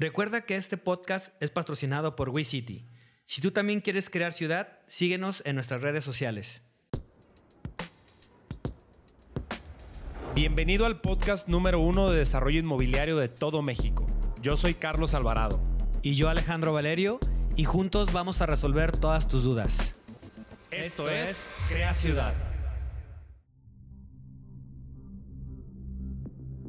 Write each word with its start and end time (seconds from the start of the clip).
Recuerda 0.00 0.40
que 0.40 0.56
este 0.56 0.78
podcast 0.78 1.34
es 1.42 1.50
patrocinado 1.50 2.16
por 2.16 2.30
WeCity. 2.30 2.86
Si 3.26 3.42
tú 3.42 3.50
también 3.50 3.82
quieres 3.82 4.08
crear 4.08 4.32
ciudad, 4.32 4.78
síguenos 4.86 5.42
en 5.44 5.56
nuestras 5.56 5.82
redes 5.82 6.04
sociales. 6.04 6.62
Bienvenido 10.34 10.86
al 10.86 11.02
podcast 11.02 11.48
número 11.48 11.80
uno 11.80 12.08
de 12.08 12.18
desarrollo 12.18 12.60
inmobiliario 12.60 13.18
de 13.18 13.28
todo 13.28 13.60
México. 13.60 14.06
Yo 14.40 14.56
soy 14.56 14.72
Carlos 14.72 15.12
Alvarado. 15.12 15.60
Y 16.00 16.14
yo 16.14 16.30
Alejandro 16.30 16.72
Valerio, 16.72 17.20
y 17.56 17.64
juntos 17.64 18.10
vamos 18.10 18.40
a 18.40 18.46
resolver 18.46 18.92
todas 18.92 19.28
tus 19.28 19.44
dudas. 19.44 19.96
Esto 20.70 21.10
es 21.10 21.44
Crea 21.68 21.92
Ciudad. 21.92 22.49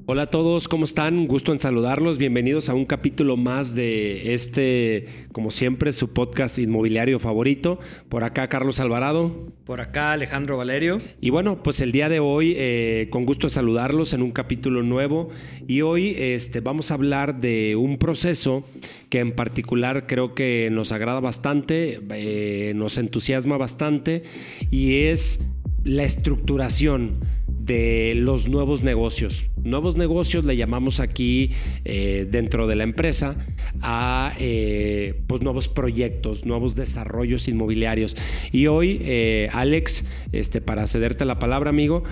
Hola 0.08 0.24
a 0.24 0.30
todos, 0.32 0.68
¿cómo 0.68 0.86
están? 0.86 1.28
Gusto 1.28 1.52
en 1.52 1.60
saludarlos. 1.60 2.18
Bienvenidos 2.18 2.70
a 2.70 2.74
un 2.74 2.86
capítulo 2.86 3.38
más 3.38 3.76
de 3.76 4.34
este, 4.34 5.06
como 5.32 5.52
siempre, 5.52 5.94
su 5.94 6.12
podcast 6.12 6.58
inmobiliario 6.58 7.20
favorito. 7.20 7.80
Por 8.10 8.24
acá, 8.24 8.48
Carlos 8.48 8.80
Alvarado. 8.80 9.54
Por 9.64 9.80
acá, 9.80 10.12
Alejandro 10.12 10.58
Valerio. 10.58 10.98
Y 11.22 11.30
bueno, 11.30 11.62
pues 11.62 11.82
el 11.82 11.92
día 11.92 12.10
de 12.10 12.20
hoy, 12.20 12.56
eh, 12.58 13.10
con 13.12 13.28
gusto 13.28 13.48
saludarlos 13.48 14.14
en 14.14 14.24
un 14.24 14.32
capítulo 14.32 14.82
nuevo. 14.82 15.30
Y 15.68 15.82
hoy 15.82 16.16
este, 16.18 16.62
vamos 16.62 16.90
a 16.90 16.96
hablar 16.96 17.40
de 17.40 17.76
un 17.76 18.00
proceso 18.00 18.64
que 19.10 19.20
en 19.20 19.34
particular 19.34 20.08
creo 20.08 20.34
que 20.34 20.70
nos 20.72 20.92
agrada 20.92 21.20
bastante, 21.20 22.02
eh, 22.10 22.74
nos 22.76 22.98
entusiasma 22.98 23.58
bastante, 23.58 24.24
y 24.72 25.04
es 25.04 25.42
la 25.84 26.04
estructuración 26.04 27.20
de 27.48 28.14
los 28.16 28.48
nuevos 28.48 28.82
negocios. 28.82 29.51
Nuevos 29.64 29.96
negocios 29.96 30.44
le 30.44 30.58
llamamos 30.58 31.00
aquí 31.00 31.52
eh, 31.86 32.28
dentro 32.30 32.66
de 32.66 32.76
la 32.76 32.84
empresa 32.84 33.36
a 33.82 34.34
eh, 34.40 35.22
pues 35.28 35.44
nuevos 35.44 35.70
proyectos, 35.70 36.46
nuevos 36.46 36.76
desarrollos 36.76 37.48
inmobiliarios. 37.48 38.18
Y 38.52 38.66
hoy, 38.68 39.00
eh, 39.02 39.50
Alex, 39.54 40.06
este, 40.32 40.62
para 40.62 40.88
cederte 40.88 41.26
la 41.26 41.38
palabra, 41.38 41.70
amigo, 41.70 42.04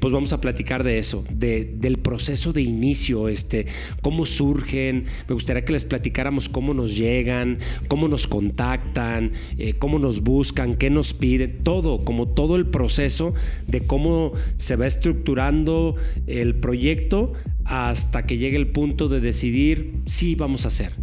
pues 0.00 0.12
vamos 0.12 0.32
a 0.32 0.40
platicar 0.40 0.82
de 0.82 0.98
eso, 0.98 1.24
de, 1.30 1.64
del 1.64 1.98
proceso 1.98 2.52
de 2.52 2.62
inicio, 2.62 3.28
este, 3.28 3.66
cómo 4.02 4.26
surgen. 4.26 5.04
Me 5.28 5.34
gustaría 5.34 5.64
que 5.64 5.72
les 5.72 5.84
platicáramos 5.84 6.48
cómo 6.48 6.74
nos 6.74 6.96
llegan, 6.96 7.58
cómo 7.86 8.08
nos 8.08 8.26
contactan, 8.26 9.32
cómo 9.78 9.98
nos 9.98 10.20
buscan, 10.20 10.76
qué 10.76 10.90
nos 10.90 11.14
piden, 11.14 11.62
todo, 11.62 12.04
como 12.04 12.28
todo 12.28 12.56
el 12.56 12.66
proceso 12.66 13.34
de 13.66 13.86
cómo 13.86 14.32
se 14.56 14.76
va 14.76 14.86
estructurando 14.86 15.94
el 16.26 16.56
proyecto 16.56 16.87
hasta 17.64 18.26
que 18.26 18.38
llegue 18.38 18.56
el 18.56 18.68
punto 18.68 19.08
de 19.08 19.20
decidir 19.20 19.94
si 20.06 20.34
vamos 20.34 20.64
a 20.64 20.68
hacer 20.68 20.94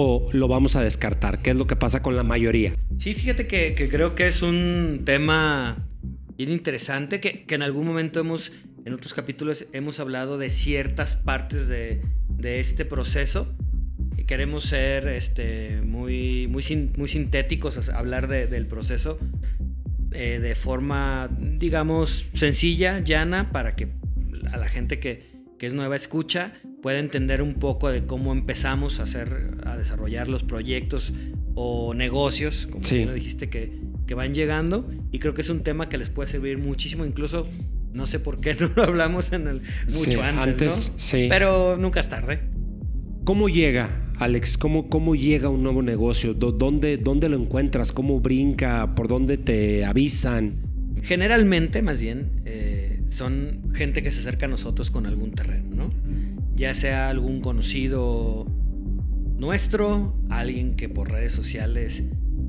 o 0.00 0.26
lo 0.32 0.48
vamos 0.48 0.76
a 0.76 0.82
descartar, 0.82 1.42
que 1.42 1.50
es 1.50 1.56
lo 1.56 1.66
que 1.66 1.76
pasa 1.76 2.02
con 2.02 2.16
la 2.16 2.22
mayoría. 2.22 2.72
Sí, 2.98 3.14
fíjate 3.14 3.46
que, 3.46 3.74
creo 3.90 4.14
que 4.14 4.28
es 4.28 4.42
un 4.42 5.02
tema 5.04 5.88
bien 6.36 6.50
interesante, 6.50 7.20
que, 7.20 7.44
en 7.48 7.62
algún 7.62 7.86
momento 7.86 8.20
hemos, 8.20 8.52
en 8.84 8.92
otros 8.92 9.12
capítulos, 9.12 9.66
hemos 9.72 9.98
hablado 9.98 10.38
de 10.38 10.50
ciertas 10.50 11.14
partes 11.14 11.68
de, 11.68 12.00
este 12.40 12.84
proceso. 12.84 13.52
Queremos 14.26 14.64
ser 14.64 15.08
este, 15.08 15.80
muy, 15.82 16.46
muy, 16.48 16.62
muy 16.96 17.08
sintéticos, 17.08 17.88
hablar 17.88 18.28
del 18.28 18.66
proceso, 18.66 19.18
eh, 20.12 20.38
de 20.38 20.54
forma, 20.54 21.28
digamos, 21.40 22.26
sencilla, 22.34 23.00
llana, 23.00 23.50
para 23.50 23.74
que 23.74 23.97
a 24.52 24.56
la 24.56 24.68
gente 24.68 24.98
que, 24.98 25.26
que, 25.58 25.66
es 25.66 25.74
nueva 25.74 25.96
escucha 25.96 26.54
pueda 26.82 26.98
entender 26.98 27.42
un 27.42 27.54
poco 27.54 27.90
de 27.90 28.04
cómo 28.04 28.32
empezamos 28.32 29.00
a 29.00 29.04
hacer, 29.04 29.58
a 29.64 29.76
desarrollar 29.76 30.28
los 30.28 30.42
proyectos 30.42 31.12
o 31.54 31.94
negocios, 31.94 32.68
como 32.70 32.84
sí. 32.84 33.04
lo 33.04 33.12
dijiste, 33.12 33.48
que, 33.48 33.72
que 34.06 34.14
van 34.14 34.34
llegando. 34.34 34.88
Y 35.10 35.18
creo 35.18 35.34
que 35.34 35.42
es 35.42 35.50
un 35.50 35.62
tema 35.62 35.88
que 35.88 35.98
les 35.98 36.10
puede 36.10 36.30
servir 36.30 36.58
muchísimo, 36.58 37.04
incluso 37.04 37.48
no 37.92 38.06
sé 38.06 38.20
por 38.20 38.40
qué 38.40 38.54
no 38.60 38.70
lo 38.76 38.84
hablamos 38.84 39.32
en 39.32 39.48
el, 39.48 39.62
mucho 39.92 40.22
antes, 40.22 40.92
¿no? 40.96 41.28
Pero 41.28 41.76
nunca 41.76 42.00
es 42.00 42.08
tarde. 42.08 42.40
¿Cómo 43.24 43.48
llega 43.48 44.08
Alex, 44.18 44.58
¿cómo, 44.58 44.88
cómo 44.88 45.14
llega 45.14 45.48
un 45.48 45.62
nuevo 45.62 45.80
negocio? 45.80 46.34
¿Dónde, 46.34 46.96
¿Dónde 46.96 47.28
lo 47.28 47.36
encuentras? 47.36 47.92
¿Cómo 47.92 48.20
brinca? 48.20 48.94
¿Por 48.96 49.06
dónde 49.06 49.38
te 49.38 49.84
avisan? 49.84 50.56
Generalmente, 51.04 51.82
más 51.82 52.00
bien, 52.00 52.42
eh, 52.44 52.77
son 53.08 53.72
gente 53.74 54.02
que 54.02 54.12
se 54.12 54.20
acerca 54.20 54.46
a 54.46 54.48
nosotros 54.48 54.90
con 54.90 55.06
algún 55.06 55.32
terreno, 55.32 55.74
¿no? 55.74 55.90
Ya 56.54 56.74
sea 56.74 57.08
algún 57.08 57.40
conocido 57.40 58.46
nuestro, 59.36 60.16
alguien 60.30 60.74
que 60.74 60.88
por 60.88 61.10
redes 61.10 61.32
sociales 61.32 62.02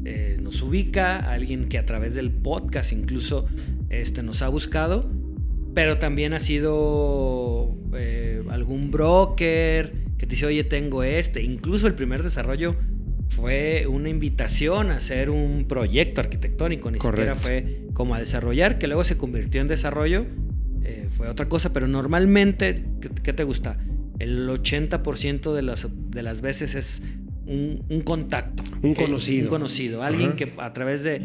eh, 0.06 0.38
nos 0.42 0.62
ubica, 0.62 1.18
alguien 1.18 1.70
que 1.70 1.78
a 1.78 1.86
través 1.86 2.14
del 2.16 2.32
podcast 2.32 2.92
incluso 2.92 3.46
este, 3.90 4.24
nos 4.24 4.42
ha 4.42 4.50
buscado, 4.50 5.10
pero 5.74 5.98
también 5.98 6.34
ha 6.34 6.40
sido 6.40 7.78
eh, 7.94 8.44
algún 8.50 8.92
broker, 8.92 9.94
que 10.18 10.26
te 10.26 10.32
dice, 10.32 10.46
oye, 10.46 10.64
tengo 10.64 11.04
este. 11.04 11.44
Incluso 11.44 11.88
el 11.88 11.94
primer 11.94 12.24
desarrollo 12.24 12.76
fue 13.30 13.86
una 13.88 14.10
invitación 14.10 14.92
a 14.92 14.98
hacer 14.98 15.30
un 15.30 15.66
proyecto 15.68 16.22
arquitectónico, 16.22 16.92
ni 16.92 17.00
siquiera 17.00 17.36
fue 17.36 17.88
como 17.94 18.16
a 18.16 18.20
desarrollar, 18.20 18.80
que 18.80 18.88
luego 18.88 19.04
se 19.04 19.18
convirtió 19.18 19.62
en 19.62 19.68
desarrollo, 19.68 20.26
eh, 20.90 21.10
fue 21.16 21.30
otra 21.30 21.48
cosa, 21.48 21.72
pero 21.72 21.88
normalmente, 21.88 22.84
¿qué, 23.24 23.34
te 23.34 23.44
gusta? 23.44 23.78
El 24.20 24.48
80% 24.50 25.54
de 25.54 25.62
las, 25.62 25.88
de 26.10 26.24
las 26.24 26.42
veces 26.42 26.76
es 26.76 27.02
un, 27.46 28.02
contacto. 28.04 28.64
Un 28.82 28.96
conocido. 28.96 29.44
Un 29.44 29.50
conocido, 29.50 30.04
alguien 30.04 30.34
que 30.34 30.54
a 30.58 30.74
través 30.74 31.04
de, 31.04 31.22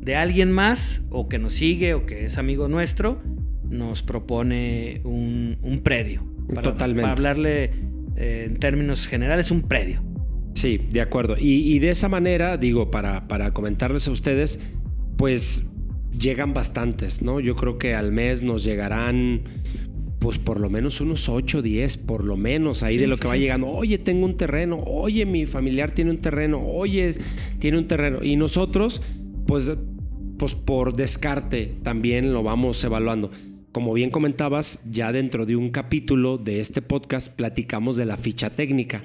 de 0.00 0.16
alguien 0.16 0.52
más, 0.52 1.02
o 1.10 1.28
que 1.28 1.38
nos 1.38 1.54
sigue, 1.54 1.94
o 1.94 2.06
que 2.06 2.26
es 2.26 2.38
amigo 2.38 2.68
nuestro, 2.68 3.22
nos 3.68 4.02
propone 4.02 5.00
un, 5.04 5.58
un 5.62 5.80
predio. 5.80 6.24
Totalmente. 6.62 7.02
Para 7.02 7.12
hablarle 7.12 7.64
eh, 8.16 8.44
en 8.46 8.56
términos 8.58 9.06
generales, 9.06 9.50
un 9.50 9.62
predio. 9.62 10.02
Sí, 10.54 10.80
de 10.90 11.00
acuerdo. 11.00 11.36
Y, 11.38 11.78
de 11.80 11.90
esa 11.90 12.08
manera, 12.08 12.56
digo, 12.56 12.90
para, 12.90 13.28
para 13.28 13.52
comentarles 13.52 14.08
a 14.08 14.10
ustedes, 14.10 14.58
pues 15.18 15.66
llegan 16.18 16.54
bastantes, 16.54 17.22
¿no? 17.22 17.40
Yo 17.40 17.56
creo 17.56 17.78
que 17.78 17.94
al 17.94 18.12
mes 18.12 18.42
nos 18.42 18.64
llegarán 18.64 19.42
pues 20.18 20.38
por 20.38 20.60
lo 20.60 20.70
menos 20.70 21.00
unos 21.00 21.28
8, 21.28 21.62
10, 21.62 21.98
por 21.98 22.24
lo 22.24 22.36
menos 22.36 22.82
ahí 22.82 22.96
de 22.96 23.06
lo 23.06 23.16
que 23.16 23.28
va 23.28 23.36
llegando. 23.36 23.68
Oye, 23.68 23.98
tengo 23.98 24.24
un 24.24 24.36
terreno, 24.36 24.78
oye, 24.84 25.26
mi 25.26 25.46
familiar 25.46 25.92
tiene 25.92 26.10
un 26.10 26.18
terreno, 26.18 26.60
oye, 26.60 27.14
tiene 27.58 27.78
un 27.78 27.86
terreno. 27.86 28.24
Y 28.24 28.36
nosotros, 28.36 29.02
pues, 29.46 29.72
pues 30.38 30.54
por 30.54 30.96
descarte 30.96 31.74
también 31.82 32.32
lo 32.32 32.42
vamos 32.42 32.82
evaluando. 32.82 33.30
Como 33.72 33.92
bien 33.92 34.10
comentabas, 34.10 34.80
ya 34.90 35.12
dentro 35.12 35.44
de 35.44 35.54
un 35.54 35.70
capítulo 35.70 36.38
de 36.38 36.60
este 36.60 36.82
podcast 36.82 37.32
platicamos 37.32 37.96
de 37.96 38.06
la 38.06 38.16
ficha 38.16 38.50
técnica. 38.50 39.04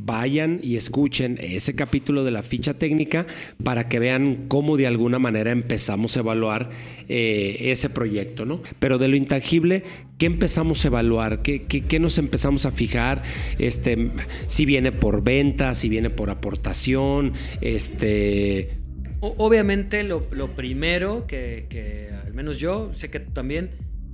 Vayan 0.00 0.60
y 0.62 0.76
escuchen 0.76 1.38
ese 1.40 1.74
capítulo 1.74 2.22
de 2.22 2.30
la 2.30 2.44
ficha 2.44 2.74
técnica 2.74 3.26
para 3.64 3.88
que 3.88 3.98
vean 3.98 4.46
cómo 4.46 4.76
de 4.76 4.86
alguna 4.86 5.18
manera 5.18 5.50
empezamos 5.50 6.16
a 6.16 6.20
evaluar 6.20 6.70
eh, 7.08 7.56
ese 7.72 7.90
proyecto, 7.90 8.44
¿no? 8.44 8.62
Pero 8.78 8.98
de 8.98 9.08
lo 9.08 9.16
intangible, 9.16 9.82
¿qué 10.16 10.26
empezamos 10.26 10.84
a 10.84 10.88
evaluar? 10.88 11.42
¿Qué, 11.42 11.66
qué, 11.66 11.98
nos 11.98 12.18
empezamos 12.18 12.64
a 12.64 12.70
fijar? 12.70 13.22
Este, 13.58 14.12
si 14.46 14.66
viene 14.66 14.92
por 14.92 15.24
venta, 15.24 15.74
si 15.74 15.88
viene 15.88 16.10
por 16.10 16.30
aportación, 16.30 17.32
este... 17.60 18.78
Obviamente 19.20 20.04
lo, 20.04 20.28
primero 20.54 21.26
que, 21.26 21.66
que, 21.68 22.10
al 22.24 22.34
menos 22.34 22.58
yo, 22.60 22.92
sé 22.94 23.10
que 23.10 23.18
también 23.18 23.70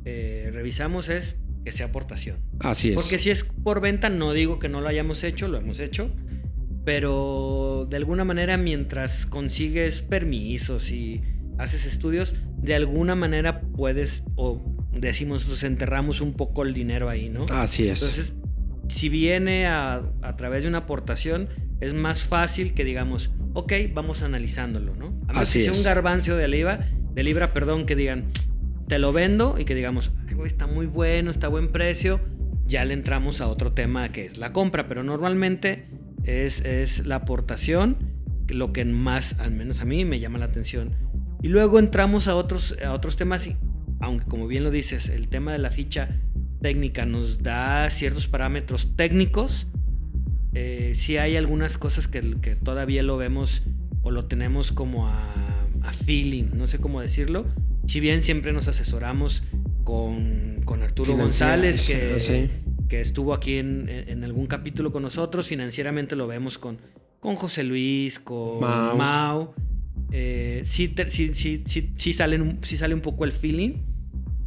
eh, 0.07 0.49
revisamos 0.51 1.11
es 1.11 1.37
que 1.65 1.73
sea 1.73 1.87
aportación. 1.87 2.39
Así 2.61 2.91
es. 2.91 2.95
Porque 2.95 3.19
si 3.19 3.31
es 3.31 3.45
por 3.45 3.81
venta, 3.81 4.09
no 4.11 4.33
digo 4.33 4.59
que 4.59 4.69
no 4.69 4.81
lo 4.81 4.89
hayamos 4.89 5.25
hecho, 5.25 5.49
lo 5.49 5.59
hemos 5.59 5.81
hecho. 5.81 6.11
Pero 6.85 7.87
de 7.89 7.97
alguna 7.97 8.25
manera, 8.25 8.59
mientras 8.59 9.25
consigues 9.25 10.03
permisos 10.03 10.91
y 10.91 11.23
haces 11.59 11.87
estudios, 11.87 12.35
de 12.59 12.75
alguna 12.75 13.15
manera 13.15 13.63
puedes, 13.63 14.23
o 14.37 14.63
decimos, 14.93 15.39
nosotros 15.39 15.63
enterramos 15.65 16.21
un 16.21 16.35
poco 16.35 16.63
el 16.63 16.75
dinero 16.75 17.09
ahí, 17.09 17.31
¿no? 17.31 17.45
Así 17.51 17.89
es. 17.89 18.03
Entonces, 18.03 18.33
si 18.89 19.09
viene 19.09 19.67
a, 19.67 20.03
a 20.21 20.37
través 20.37 20.63
de 20.63 20.69
una 20.69 20.79
aportación, 20.79 21.49
es 21.81 21.95
más 21.95 22.25
fácil 22.25 22.75
que 22.75 22.85
digamos, 22.85 23.31
ok, 23.55 23.73
vamos 23.95 24.23
analizándolo, 24.23 24.95
¿no? 24.95 25.07
A 25.29 25.33
menos 25.33 25.53
que 25.53 25.63
sea 25.63 25.73
un 25.73 25.83
garbancio 25.83 26.37
de 26.37 26.49
libra, 26.49 26.91
de 27.15 27.23
libra, 27.23 27.53
perdón, 27.55 27.87
que 27.87 27.97
digan, 27.97 28.31
te 28.89 28.99
lo 28.99 29.13
vendo 29.13 29.57
y 29.59 29.65
que 29.65 29.75
digamos, 29.75 30.11
está 30.45 30.67
muy 30.67 30.87
bueno, 30.87 31.31
está 31.31 31.47
a 31.47 31.51
buen 31.51 31.69
precio, 31.73 32.21
ya 32.67 32.85
le 32.85 32.95
entramos 32.95 33.41
a 33.41 33.49
otro 33.49 33.73
tema 33.73 34.11
que 34.11 34.25
es 34.25 34.39
la 34.39 34.53
compra, 34.53 34.89
pero 34.89 35.03
normalmente 35.03 35.87
es, 36.25 36.61
es 36.61 37.07
la 37.07 37.17
aportación 37.17 38.15
lo 38.49 38.73
que 38.73 38.85
más, 38.85 39.39
al 39.39 39.53
menos 39.53 39.81
a 39.81 39.85
mí, 39.85 40.05
me 40.05 40.21
llama 40.21 40.39
la 40.39 40.47
atención. 40.47 40.93
Y 41.43 41.49
luego 41.49 41.79
entramos 41.79 42.29
a 42.29 42.37
otros, 42.37 42.77
a 42.85 42.93
otros 42.93 43.17
temas, 43.17 43.47
y, 43.47 43.57
aunque 44.01 44.27
como 44.27 44.47
bien 44.47 44.65
lo 44.65 44.71
dices, 44.71 45.09
el 45.09 45.29
tema 45.29 45.53
de 45.53 45.59
la 45.59 45.71
ficha 45.71 46.21
técnica 46.61 47.05
nos 47.05 47.43
da 47.43 47.89
ciertos 47.91 48.29
parámetros 48.29 48.97
técnicos, 48.97 49.67
eh, 50.55 50.93
sí 50.95 51.17
hay 51.17 51.37
algunas 51.37 51.79
cosas 51.79 52.09
que, 52.09 52.41
que, 52.41 52.57
todavía 52.57 53.03
lo 53.03 53.17
vemos 53.17 53.63
o 54.03 54.11
lo 54.11 54.27
tenemos 54.27 54.73
como 54.73 55.09
a, 55.09 55.31
feeling, 56.07 56.47
no 56.55 56.67
sé 56.67 56.79
cómo 56.79 57.01
decirlo. 57.01 57.47
Si 57.87 58.01
bien 58.01 58.23
siempre 58.23 58.53
nos 58.53 58.69
asesoramos 58.69 59.43
con, 59.85 60.63
con 60.65 60.83
Arturo 60.83 61.17
González, 61.17 61.87
que, 61.87 62.51
que 62.89 63.01
estuvo 63.01 63.35
aquí 63.35 63.59
en, 63.59 63.89
en, 63.89 64.25
algún 64.25 64.47
capítulo 64.47 64.93
con 64.93 65.03
nosotros, 65.03 65.49
financieramente 65.49 66.17
lo 66.17 66.27
vemos 66.27 66.59
con, 66.59 66.79
con 67.21 67.37
José 67.37 67.65
Luis, 67.65 68.19
con 68.19 68.61
Mao. 68.61 69.55
Eh, 70.13 70.63
sí, 70.65 70.95
sí, 71.09 71.35
sí, 71.35 71.65
sí, 71.67 71.93
sí, 71.97 72.13
salen, 72.13 72.59
sí 72.63 72.77
sale 72.77 72.95
un 72.95 73.01
poco 73.01 73.25
el 73.25 73.33
feeling 73.33 73.79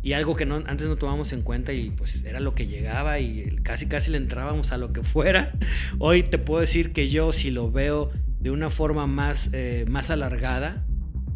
y 0.02 0.14
algo 0.14 0.38
que 0.38 0.46
no, 0.46 0.64
antes 0.66 0.88
no 0.88 0.96
tomamos 0.96 1.34
en 1.34 1.42
cuenta 1.42 1.74
y 1.74 1.90
pues 1.90 2.24
era 2.24 2.40
lo 2.40 2.56
que 2.56 2.68
llegaba 2.68 3.20
y 3.20 3.58
casi 3.64 3.88
casi 3.88 4.10
le 4.10 4.18
entrábamos 4.18 4.72
a 4.72 4.78
lo 4.78 4.94
que 4.94 5.04
fuera. 5.04 5.52
Hoy 6.00 6.24
te 6.24 6.38
puedo 6.38 6.62
decir 6.62 6.94
que 6.94 7.10
yo 7.10 7.34
si 7.34 7.52
lo 7.52 7.72
veo 7.72 8.12
de 8.40 8.52
una 8.52 8.70
forma 8.70 9.08
más, 9.08 9.50
eh, 9.52 9.84
más 9.90 10.10
alargada, 10.10 10.87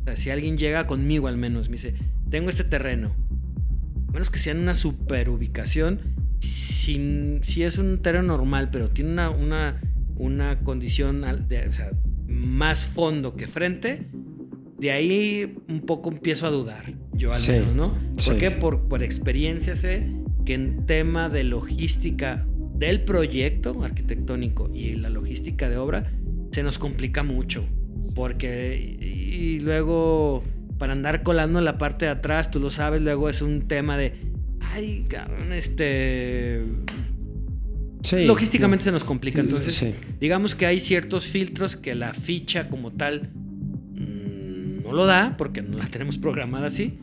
o 0.01 0.05
sea, 0.05 0.15
si 0.15 0.29
alguien 0.29 0.57
llega 0.57 0.87
conmigo 0.87 1.27
al 1.27 1.37
menos, 1.37 1.69
me 1.69 1.75
dice, 1.75 1.93
tengo 2.29 2.49
este 2.49 2.63
terreno, 2.63 3.15
menos 4.11 4.29
que 4.29 4.39
sea 4.39 4.53
en 4.53 4.59
una 4.59 4.75
super 4.75 5.29
ubicación, 5.29 5.99
si, 6.39 7.39
si 7.43 7.63
es 7.63 7.77
un 7.77 8.01
terreno 8.01 8.37
normal, 8.37 8.69
pero 8.71 8.89
tiene 8.89 9.11
una, 9.11 9.29
una, 9.29 9.81
una 10.15 10.59
condición 10.59 11.21
de, 11.47 11.67
o 11.67 11.73
sea, 11.73 11.91
más 12.27 12.87
fondo 12.87 13.35
que 13.35 13.47
frente, 13.47 14.07
de 14.79 14.91
ahí 14.91 15.57
un 15.69 15.81
poco 15.81 16.09
empiezo 16.09 16.47
a 16.47 16.49
dudar, 16.49 16.93
yo 17.13 17.33
al 17.33 17.47
menos, 17.47 17.75
¿no? 17.75 17.97
¿Por 18.25 18.37
qué? 18.37 18.49
Por, 18.49 18.87
por 18.87 19.03
experiencia 19.03 19.75
sé 19.75 20.11
que 20.45 20.55
en 20.55 20.87
tema 20.87 21.29
de 21.29 21.43
logística 21.43 22.47
del 22.73 23.03
proyecto 23.03 23.83
arquitectónico 23.83 24.71
y 24.73 24.95
la 24.95 25.11
logística 25.11 25.69
de 25.69 25.77
obra 25.77 26.11
se 26.51 26.63
nos 26.63 26.79
complica 26.79 27.21
mucho. 27.21 27.63
Porque, 28.15 28.97
y, 28.99 29.59
luego, 29.59 30.43
para 30.77 30.93
andar 30.93 31.23
colando 31.23 31.59
en 31.59 31.65
la 31.65 31.77
parte 31.77 32.05
de 32.05 32.11
atrás, 32.11 32.51
tú 32.51 32.59
lo 32.59 32.69
sabes, 32.69 33.01
luego 33.01 33.29
es 33.29 33.41
un 33.41 33.67
tema 33.67 33.97
de, 33.97 34.13
ay, 34.59 35.05
cabrón, 35.07 35.53
este... 35.53 36.63
Logísticamente 38.25 38.85
se 38.85 38.91
nos 38.91 39.03
complica. 39.03 39.41
Entonces, 39.41 39.93
digamos 40.19 40.55
que 40.55 40.65
hay 40.65 40.79
ciertos 40.79 41.25
filtros 41.25 41.75
que 41.75 41.93
la 41.93 42.13
ficha 42.15 42.67
como 42.67 42.91
tal 42.91 43.29
lo 44.93 45.05
da, 45.05 45.35
porque 45.37 45.61
no 45.61 45.77
la 45.77 45.87
tenemos 45.87 46.17
programada 46.17 46.67
así, 46.67 46.99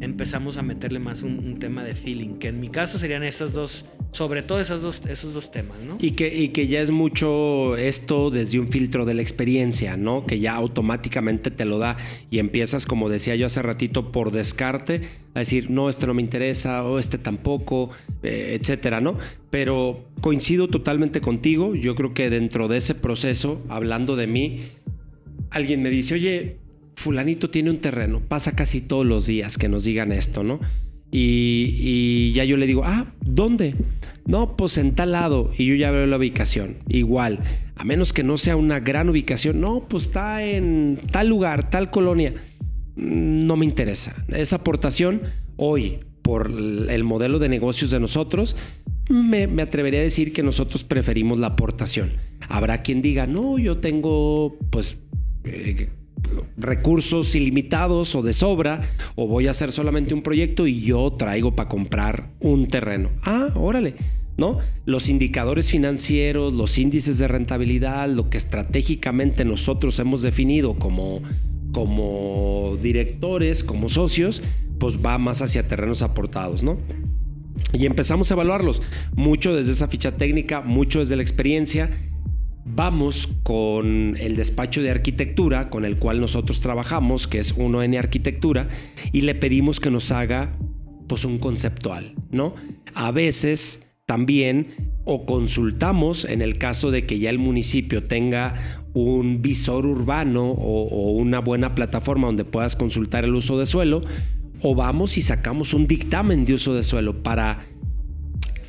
empezamos 0.00 0.56
a 0.56 0.62
meterle 0.62 0.98
más 0.98 1.22
un, 1.22 1.58
tema 1.58 1.84
de 1.84 1.94
feeling, 1.94 2.34
que 2.38 2.48
en 2.48 2.60
mi 2.60 2.68
caso 2.68 2.98
serían 2.98 3.22
esas 3.22 3.52
dos, 3.52 3.84
sobre 4.14 4.42
todo 4.42 4.60
esas 4.60 4.80
dos, 4.80 5.02
esos 5.08 5.34
dos 5.34 5.50
temas, 5.50 5.76
¿no? 5.80 5.98
Y 6.00 6.12
que, 6.12 6.32
y 6.32 6.50
que 6.50 6.68
ya 6.68 6.80
es 6.80 6.92
mucho 6.92 7.76
esto 7.76 8.30
desde 8.30 8.60
un 8.60 8.68
filtro 8.68 9.04
de 9.04 9.12
la 9.12 9.22
experiencia, 9.22 9.96
¿no? 9.96 10.24
Que 10.24 10.38
ya 10.38 10.54
automáticamente 10.54 11.50
te 11.50 11.64
lo 11.64 11.78
da 11.78 11.96
y 12.30 12.38
empiezas, 12.38 12.86
como 12.86 13.08
decía 13.08 13.34
yo 13.34 13.46
hace 13.46 13.60
ratito, 13.60 14.12
por 14.12 14.30
descarte, 14.30 15.02
a 15.34 15.40
decir, 15.40 15.68
no, 15.68 15.90
este 15.90 16.06
no 16.06 16.14
me 16.14 16.22
interesa, 16.22 16.84
o 16.84 17.00
este 17.00 17.18
tampoco, 17.18 17.90
eh, 18.22 18.56
etcétera, 18.60 19.00
¿no? 19.00 19.18
Pero 19.50 20.04
coincido 20.20 20.68
totalmente 20.68 21.20
contigo, 21.20 21.74
yo 21.74 21.96
creo 21.96 22.14
que 22.14 22.30
dentro 22.30 22.68
de 22.68 22.76
ese 22.76 22.94
proceso, 22.94 23.62
hablando 23.68 24.14
de 24.14 24.28
mí, 24.28 24.60
alguien 25.50 25.82
me 25.82 25.90
dice, 25.90 26.14
oye, 26.14 26.58
fulanito 26.94 27.50
tiene 27.50 27.68
un 27.70 27.80
terreno, 27.80 28.20
pasa 28.20 28.54
casi 28.54 28.80
todos 28.80 29.04
los 29.04 29.26
días 29.26 29.58
que 29.58 29.68
nos 29.68 29.82
digan 29.82 30.12
esto, 30.12 30.44
¿no? 30.44 30.60
Y, 31.16 32.32
ya 32.32 32.42
yo 32.44 32.56
le 32.56 32.66
digo, 32.66 32.82
ah, 32.84 33.06
¿dónde? 33.24 33.76
No, 34.26 34.56
pues 34.56 34.78
en 34.78 34.96
tal 34.96 35.12
lado. 35.12 35.52
Y 35.56 35.66
yo 35.66 35.76
ya 35.76 35.92
veo 35.92 36.06
la 36.06 36.16
ubicación. 36.16 36.78
Igual, 36.88 37.38
a 37.76 37.84
menos 37.84 38.12
que 38.12 38.24
no 38.24 38.36
sea 38.36 38.56
una 38.56 38.80
gran 38.80 39.08
ubicación, 39.08 39.60
no, 39.60 39.86
pues 39.88 40.04
está 40.04 40.42
en 40.42 41.00
tal 41.12 41.28
lugar, 41.28 41.70
tal 41.70 41.92
colonia. 41.92 42.34
Mm, 42.96 43.46
no 43.46 43.56
me 43.56 43.64
interesa. 43.64 44.24
Esa 44.28 44.56
aportación 44.56 45.22
hoy, 45.56 46.00
por 46.22 46.50
el 46.50 47.04
modelo 47.04 47.38
de 47.38 47.48
negocios 47.48 47.92
de 47.92 48.00
nosotros, 48.00 48.56
me, 49.08 49.44
atrevería 49.62 50.00
a 50.00 50.04
decir 50.04 50.32
que 50.32 50.42
nosotros 50.42 50.82
preferimos 50.82 51.38
la 51.38 51.48
aportación. 51.48 52.14
Habrá 52.48 52.82
quien 52.82 53.02
diga, 53.02 53.28
no, 53.28 53.58
yo 53.58 53.78
tengo, 53.78 54.58
pues, 54.70 54.96
eh, 55.44 55.90
recursos 56.56 57.34
ilimitados 57.34 58.14
o 58.14 58.22
de 58.22 58.32
sobra, 58.32 58.82
o 59.14 59.26
voy 59.26 59.46
a 59.46 59.50
hacer 59.50 59.72
solamente 59.72 60.14
un 60.14 60.22
proyecto 60.22 60.66
y 60.66 60.80
yo 60.80 61.12
traigo 61.12 61.54
para 61.54 61.68
comprar 61.68 62.30
un 62.40 62.68
terreno. 62.68 63.10
Ah, 63.22 63.48
órale. 63.54 63.94
¿No? 64.36 64.58
Los 64.84 65.08
indicadores 65.08 65.70
financieros, 65.70 66.54
los 66.54 66.76
índices 66.76 67.18
de 67.18 67.28
rentabilidad, 67.28 68.08
lo 68.08 68.30
que 68.30 68.36
estratégicamente 68.36 69.44
nosotros 69.44 69.96
hemos 70.00 70.22
definido 70.22 70.74
como, 70.74 71.22
como 71.70 72.76
directores, 72.82 73.62
como 73.62 73.88
socios, 73.88 74.42
pues 74.80 74.98
va 74.98 75.18
más 75.18 75.40
hacia 75.40 75.68
terrenos 75.68 76.02
aportados, 76.02 76.64
¿no? 76.64 76.78
Y 77.72 77.86
empezamos 77.86 78.30
a 78.30 78.34
evaluarlos, 78.34 78.82
mucho 79.14 79.54
desde 79.54 79.72
esa 79.72 79.86
ficha 79.86 80.16
técnica, 80.16 80.62
mucho 80.62 80.98
desde 80.98 81.14
la 81.14 81.22
experiencia 81.22 81.90
Vamos 82.66 83.28
con 83.42 84.16
el 84.18 84.36
despacho 84.36 84.82
de 84.82 84.90
arquitectura 84.90 85.68
con 85.68 85.84
el 85.84 85.98
cual 85.98 86.20
nosotros 86.20 86.60
trabajamos, 86.60 87.26
que 87.26 87.38
es 87.38 87.56
1N 87.56 87.98
Arquitectura, 87.98 88.68
y 89.12 89.20
le 89.20 89.34
pedimos 89.34 89.80
que 89.80 89.90
nos 89.90 90.10
haga 90.10 90.56
pues 91.06 91.24
un 91.24 91.38
conceptual, 91.38 92.14
¿no? 92.30 92.54
A 92.94 93.10
veces 93.10 93.82
también 94.06 94.68
o 95.04 95.26
consultamos 95.26 96.24
en 96.24 96.40
el 96.40 96.56
caso 96.56 96.90
de 96.90 97.04
que 97.04 97.18
ya 97.18 97.28
el 97.28 97.38
municipio 97.38 98.04
tenga 98.04 98.54
un 98.94 99.42
visor 99.42 99.84
urbano 99.86 100.50
o, 100.50 100.86
o, 100.88 101.10
una 101.12 101.40
buena 101.40 101.74
plataforma 101.74 102.28
donde 102.28 102.44
puedas 102.44 102.76
consultar 102.76 103.24
el 103.24 103.34
uso 103.34 103.58
de 103.58 103.66
suelo, 103.66 104.02
o 104.62 104.74
vamos 104.74 105.18
y 105.18 105.22
sacamos 105.22 105.74
un 105.74 105.86
dictamen 105.86 106.46
de 106.46 106.54
uso 106.54 106.74
de 106.74 106.84
suelo 106.84 107.22
para 107.22 107.66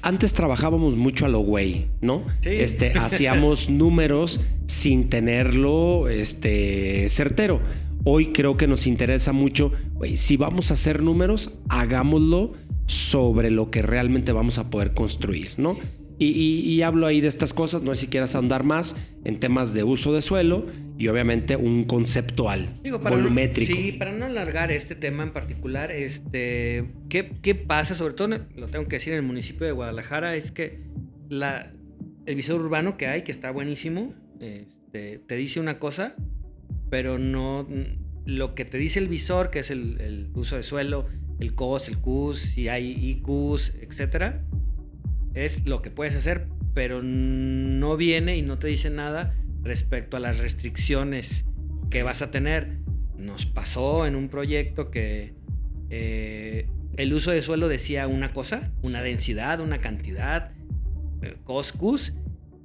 antes 0.05 0.33
trabajábamos 0.33 0.95
mucho 0.95 1.25
a 1.25 1.29
lo 1.29 1.39
güey, 1.39 1.87
¿no? 1.99 2.23
Sí. 2.41 2.51
Este, 2.51 2.91
hacíamos 2.99 3.69
números 3.69 4.39
sin 4.67 5.09
tenerlo 5.09 6.07
este, 6.07 7.09
certero. 7.09 7.59
Hoy 8.03 8.27
creo 8.27 8.55
que 8.55 8.67
nos 8.67 8.85
interesa 8.85 9.33
mucho, 9.33 9.71
güey, 9.95 10.15
si 10.17 10.37
vamos 10.37 10.69
a 10.69 10.75
hacer 10.75 11.01
números, 11.01 11.51
hagámoslo 11.69 12.53
sobre 12.85 13.49
lo 13.49 13.71
que 13.71 13.81
realmente 13.81 14.31
vamos 14.31 14.59
a 14.59 14.69
poder 14.69 14.93
construir, 14.93 15.53
¿no? 15.57 15.75
Y, 16.17 16.81
hablo 16.81 17.07
ahí 17.07 17.19
de 17.19 17.27
estas 17.27 17.53
cosas, 17.53 17.81
no 17.81 17.93
sé 17.93 18.01
si 18.01 18.07
quieras 18.07 18.35
ahondar 18.35 18.63
más 18.63 18.95
en 19.25 19.39
temas 19.39 19.73
de 19.73 19.83
uso 19.83 20.13
de 20.13 20.21
suelo 20.21 20.65
y 20.97 21.07
obviamente 21.09 21.57
un 21.57 21.83
conceptual, 21.83 22.69
volumétrico. 23.01 23.73
sí, 23.73 23.91
para 23.93 24.13
no 24.13 24.25
alargar 24.25 24.71
este 24.71 24.95
tema 24.95 25.23
en 25.23 25.33
particular, 25.33 25.91
este, 25.91 26.85
¿qué, 27.09 27.31
¿qué, 27.41 27.55
pasa? 27.55 27.95
Sobre 27.95 28.13
todo, 28.13 28.29
lo 28.55 28.67
tengo 28.67 28.87
que 28.87 28.95
decir 28.95 29.11
en 29.13 29.19
el 29.19 29.25
municipio 29.25 29.65
de 29.65 29.73
Guadalajara, 29.73 30.35
es 30.35 30.51
que 30.51 30.79
la, 31.27 31.73
el 32.25 32.35
visor 32.35 32.61
urbano 32.61 32.97
que 32.97 33.07
hay, 33.07 33.23
que 33.23 33.33
está 33.33 33.51
buenísimo, 33.51 34.13
este, 34.39 35.19
te 35.19 35.35
dice 35.35 35.59
una 35.59 35.79
cosa, 35.79 36.15
pero 36.89 37.19
no 37.19 37.67
lo 38.25 38.55
que 38.55 38.63
te 38.63 38.77
dice 38.77 38.99
el 38.99 39.09
visor, 39.09 39.49
que 39.49 39.59
es 39.59 39.69
el, 39.69 39.99
el 39.99 40.29
uso 40.33 40.55
de 40.55 40.63
suelo, 40.63 41.07
el 41.39 41.55
COS, 41.55 41.89
el 41.89 41.97
CUS, 41.97 42.39
si 42.39 42.69
hay 42.69 42.91
IQs, 42.91 43.73
etcétera 43.81 44.45
es 45.35 45.65
lo 45.65 45.81
que 45.81 45.91
puedes 45.91 46.15
hacer, 46.15 46.47
pero 46.73 47.01
no 47.03 47.97
viene 47.97 48.37
y 48.37 48.41
no 48.41 48.57
te 48.57 48.67
dice 48.67 48.89
nada 48.89 49.35
respecto 49.61 50.17
a 50.17 50.19
las 50.19 50.39
restricciones 50.39 51.45
que 51.89 52.03
vas 52.03 52.21
a 52.21 52.31
tener. 52.31 52.79
Nos 53.17 53.45
pasó 53.45 54.07
en 54.07 54.15
un 54.15 54.29
proyecto 54.29 54.91
que 54.91 55.33
eh, 55.89 56.67
el 56.97 57.13
uso 57.13 57.31
de 57.31 57.41
suelo 57.41 57.67
decía 57.67 58.07
una 58.07 58.33
cosa, 58.33 58.71
una 58.81 59.01
densidad, 59.01 59.59
una 59.59 59.79
cantidad, 59.79 60.51
eh, 61.21 61.35
coscus, 61.43 62.13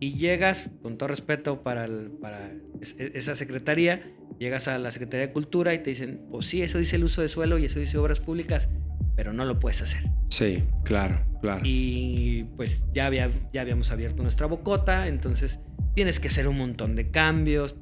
y 0.00 0.14
llegas, 0.14 0.70
con 0.82 0.96
todo 0.96 1.08
respeto 1.08 1.62
para, 1.62 1.86
para 2.22 2.52
esa 2.80 3.36
secretaría, 3.36 4.14
llegas 4.38 4.66
a 4.66 4.78
la 4.78 4.90
Secretaría 4.90 5.26
de 5.26 5.32
Cultura 5.32 5.74
y 5.74 5.80
te 5.80 5.90
dicen, 5.90 6.22
pues 6.30 6.46
sí, 6.46 6.62
eso 6.62 6.78
dice 6.78 6.96
el 6.96 7.04
uso 7.04 7.20
de 7.20 7.28
suelo 7.28 7.58
y 7.58 7.66
eso 7.66 7.78
dice 7.78 7.98
obras 7.98 8.18
públicas, 8.18 8.70
pero 9.16 9.32
no 9.32 9.44
lo 9.44 9.58
puedes 9.60 9.82
hacer. 9.82 10.04
Sí, 10.28 10.64
claro, 10.84 11.24
claro. 11.40 11.62
Y 11.64 12.44
pues 12.56 12.82
ya, 12.92 13.06
había, 13.06 13.30
ya 13.52 13.60
habíamos 13.60 13.90
abierto 13.90 14.22
nuestra 14.22 14.46
bocota, 14.46 15.08
entonces 15.08 15.58
tienes 15.94 16.20
que 16.20 16.28
hacer 16.28 16.48
un 16.48 16.58
montón 16.58 16.96
de 16.96 17.10
cambios. 17.10 17.76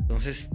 Entonces, 0.00 0.48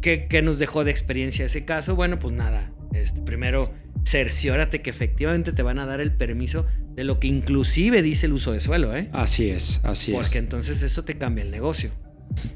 ¿qué, 0.00 0.42
nos 0.42 0.58
dejó 0.58 0.84
de 0.84 0.90
experiencia 0.90 1.46
ese 1.46 1.64
caso? 1.64 1.96
Bueno, 1.96 2.18
pues 2.18 2.34
nada. 2.34 2.72
Este, 2.92 3.20
primero, 3.20 3.72
cerciórate 4.04 4.82
que 4.82 4.90
efectivamente 4.90 5.52
te 5.52 5.62
van 5.62 5.78
a 5.78 5.86
dar 5.86 6.00
el 6.00 6.14
permiso 6.14 6.66
de 6.94 7.04
lo 7.04 7.18
que 7.18 7.28
inclusive 7.28 8.02
dice 8.02 8.26
el 8.26 8.32
uso 8.32 8.52
de 8.52 8.60
suelo, 8.60 8.94
¿eh? 8.94 9.08
Así 9.12 9.48
es, 9.48 9.80
así 9.82 10.12
es. 10.12 10.18
Porque 10.18 10.38
entonces 10.38 10.82
eso 10.82 11.04
te 11.04 11.16
cambia 11.16 11.42
el 11.42 11.50
negocio. 11.50 11.90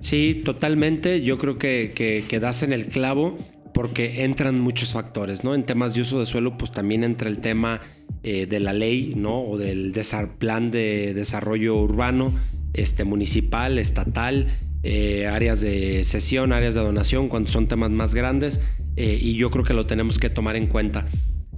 Sí, 0.00 0.43
totalmente. 0.45 1.23
Yo 1.23 1.38
creo 1.38 1.59
que, 1.59 1.93
que, 1.95 2.25
que 2.28 2.40
das 2.40 2.62
en 2.62 2.73
el 2.73 2.87
clavo 2.88 3.38
porque 3.76 4.25
entran 4.25 4.59
muchos 4.59 4.95
factores, 4.95 5.45
¿no? 5.45 5.54
En 5.54 5.64
temas 5.64 5.92
de 5.92 6.00
uso 6.00 6.18
de 6.18 6.25
suelo, 6.25 6.56
pues 6.56 6.73
también 6.73 7.04
entra 7.04 7.28
el 7.28 7.40
tema 7.40 7.83
eh, 8.23 8.47
de 8.47 8.59
la 8.59 8.73
ley, 8.73 9.12
¿no? 9.14 9.42
O 9.42 9.59
del 9.59 9.92
plan 10.38 10.71
de 10.71 11.12
desarrollo 11.12 11.76
urbano, 11.76 12.33
este, 12.73 13.04
municipal, 13.04 13.78
estatal, 13.78 14.47
eh, 14.83 15.26
áreas 15.26 15.61
de 15.61 16.04
sesión, 16.04 16.54
áreas 16.54 16.75
de 16.75 16.80
donación, 16.80 17.28
cuando 17.28 17.50
son 17.50 17.68
temas 17.68 17.90
más 17.90 18.14
grandes, 18.14 18.62
eh, 18.97 19.18
y 19.21 19.35
yo 19.35 19.50
creo 19.50 19.62
que 19.62 19.75
lo 19.75 19.85
tenemos 19.85 20.18
que 20.18 20.30
tomar 20.30 20.56
en 20.56 20.68
cuenta. 20.68 21.06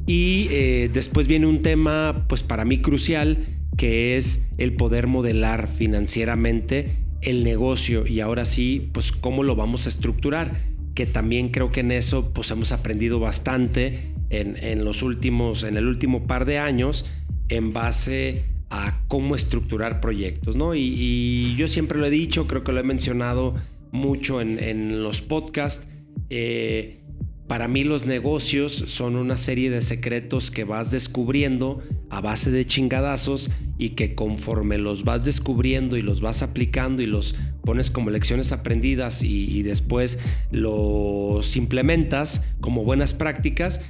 Y 0.04 0.48
eh, 0.50 0.90
después 0.92 1.28
viene 1.28 1.46
un 1.46 1.60
tema, 1.60 2.24
pues 2.28 2.42
para 2.42 2.64
mí 2.64 2.78
crucial, 2.78 3.46
que 3.76 4.16
es 4.16 4.44
el 4.58 4.72
poder 4.72 5.06
modelar 5.06 5.68
financieramente 5.68 6.96
el 7.20 7.44
negocio 7.44 8.08
y 8.08 8.18
ahora 8.18 8.44
sí, 8.44 8.90
pues 8.92 9.12
cómo 9.12 9.44
lo 9.44 9.54
vamos 9.54 9.86
a 9.86 9.88
estructurar, 9.88 10.77
que 10.98 11.06
también 11.06 11.50
creo 11.50 11.70
que 11.70 11.78
en 11.78 11.92
eso 11.92 12.32
pues 12.34 12.50
hemos 12.50 12.72
aprendido 12.72 13.20
bastante 13.20 14.10
en, 14.30 14.56
en 14.56 14.84
los 14.84 15.04
últimos, 15.04 15.62
en 15.62 15.76
el 15.76 15.86
último 15.86 16.26
par 16.26 16.44
de 16.44 16.58
años 16.58 17.04
en 17.48 17.72
base 17.72 18.42
a 18.68 18.98
cómo 19.06 19.36
estructurar 19.36 20.00
proyectos, 20.00 20.56
¿no? 20.56 20.74
Y, 20.74 21.54
yo 21.56 21.68
siempre 21.68 21.98
lo 21.98 22.06
he 22.06 22.10
dicho, 22.10 22.48
creo 22.48 22.64
que 22.64 22.72
lo 22.72 22.80
he 22.80 22.82
mencionado 22.82 23.54
mucho 23.92 24.40
en, 24.40 24.60
en 24.60 25.04
los 25.04 25.22
podcasts. 25.22 25.86
Eh, 26.30 26.98
para 27.46 27.68
mí 27.68 27.84
los 27.84 28.04
negocios 28.04 28.72
son 28.74 29.14
una 29.14 29.36
serie 29.36 29.70
de 29.70 29.82
secretos 29.82 30.50
que 30.50 30.64
vas 30.64 30.90
descubriendo 30.90 31.80
a 32.10 32.20
base 32.20 32.50
de 32.50 32.66
chingadazos 32.66 33.50
y 33.78 33.90
que 33.90 34.16
conforme 34.16 34.78
los 34.78 35.04
vas 35.04 35.24
descubriendo 35.24 35.96
y 35.96 36.02
los 36.02 36.20
vas 36.20 36.42
aplicando 36.42 37.02
y 37.02 37.06
los 37.06 37.36
pones 37.68 37.90
como 37.90 38.08
lecciones 38.08 38.50
aprendidas 38.52 39.22
y, 39.22 39.62
después 39.62 40.18
los 40.50 41.54
implementas 41.54 42.42
como 42.62 42.82
buenas 42.82 43.12
prácticas, 43.12 43.82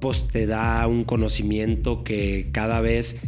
pues 0.00 0.26
te 0.28 0.46
da 0.46 0.86
un 0.86 1.04
conocimiento 1.04 2.02
que 2.02 2.48
cada 2.50 2.80
vez, 2.80 3.20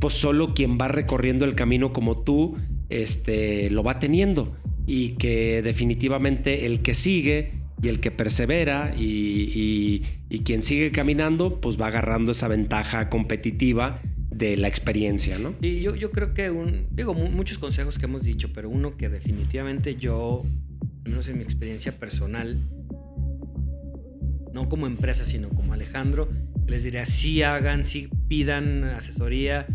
pues 0.00 0.14
solo 0.14 0.54
quien 0.54 0.78
va 0.78 0.88
recorriendo 0.88 1.44
el 1.44 1.54
camino 1.54 1.92
como 1.92 2.22
tú, 2.22 2.56
este, 2.88 3.68
lo 3.68 3.82
va 3.82 3.98
teniendo. 3.98 4.56
Y 4.86 5.16
que 5.16 5.60
definitivamente 5.60 6.64
el 6.64 6.80
que 6.80 6.94
sigue 6.94 7.52
y 7.82 7.88
el 7.88 8.00
que 8.00 8.10
persevera 8.10 8.94
y, 8.98 10.02
quien 10.46 10.62
sigue 10.62 10.92
caminando, 10.92 11.60
pues 11.60 11.78
va 11.78 11.88
agarrando 11.88 12.32
esa 12.32 12.48
ventaja 12.48 13.10
competitiva 13.10 14.00
de 14.36 14.56
la 14.56 14.68
experiencia, 14.68 15.38
¿no? 15.38 15.54
Y 15.60 15.80
yo, 15.80 15.94
yo 15.94 16.10
creo 16.10 16.34
que 16.34 16.50
un, 16.50 16.86
digo, 16.90 17.14
muchos 17.14 17.58
consejos 17.58 17.98
que 17.98 18.06
hemos 18.06 18.24
dicho, 18.24 18.52
pero 18.52 18.68
uno 18.68 18.96
que 18.96 19.08
definitivamente 19.08 19.96
yo, 19.96 20.44
no 21.04 21.22
sé, 21.22 21.32
en 21.32 21.38
mi 21.38 21.44
experiencia 21.44 21.92
personal, 21.92 22.58
no 24.52 24.68
como 24.68 24.86
empresa, 24.86 25.24
sino 25.24 25.48
como 25.50 25.72
Alejandro, 25.72 26.28
les 26.66 26.82
diría, 26.82 27.06
sí 27.06 27.42
hagan, 27.42 27.84
sí 27.84 28.08
pidan 28.28 28.84
asesoría, 28.84 29.66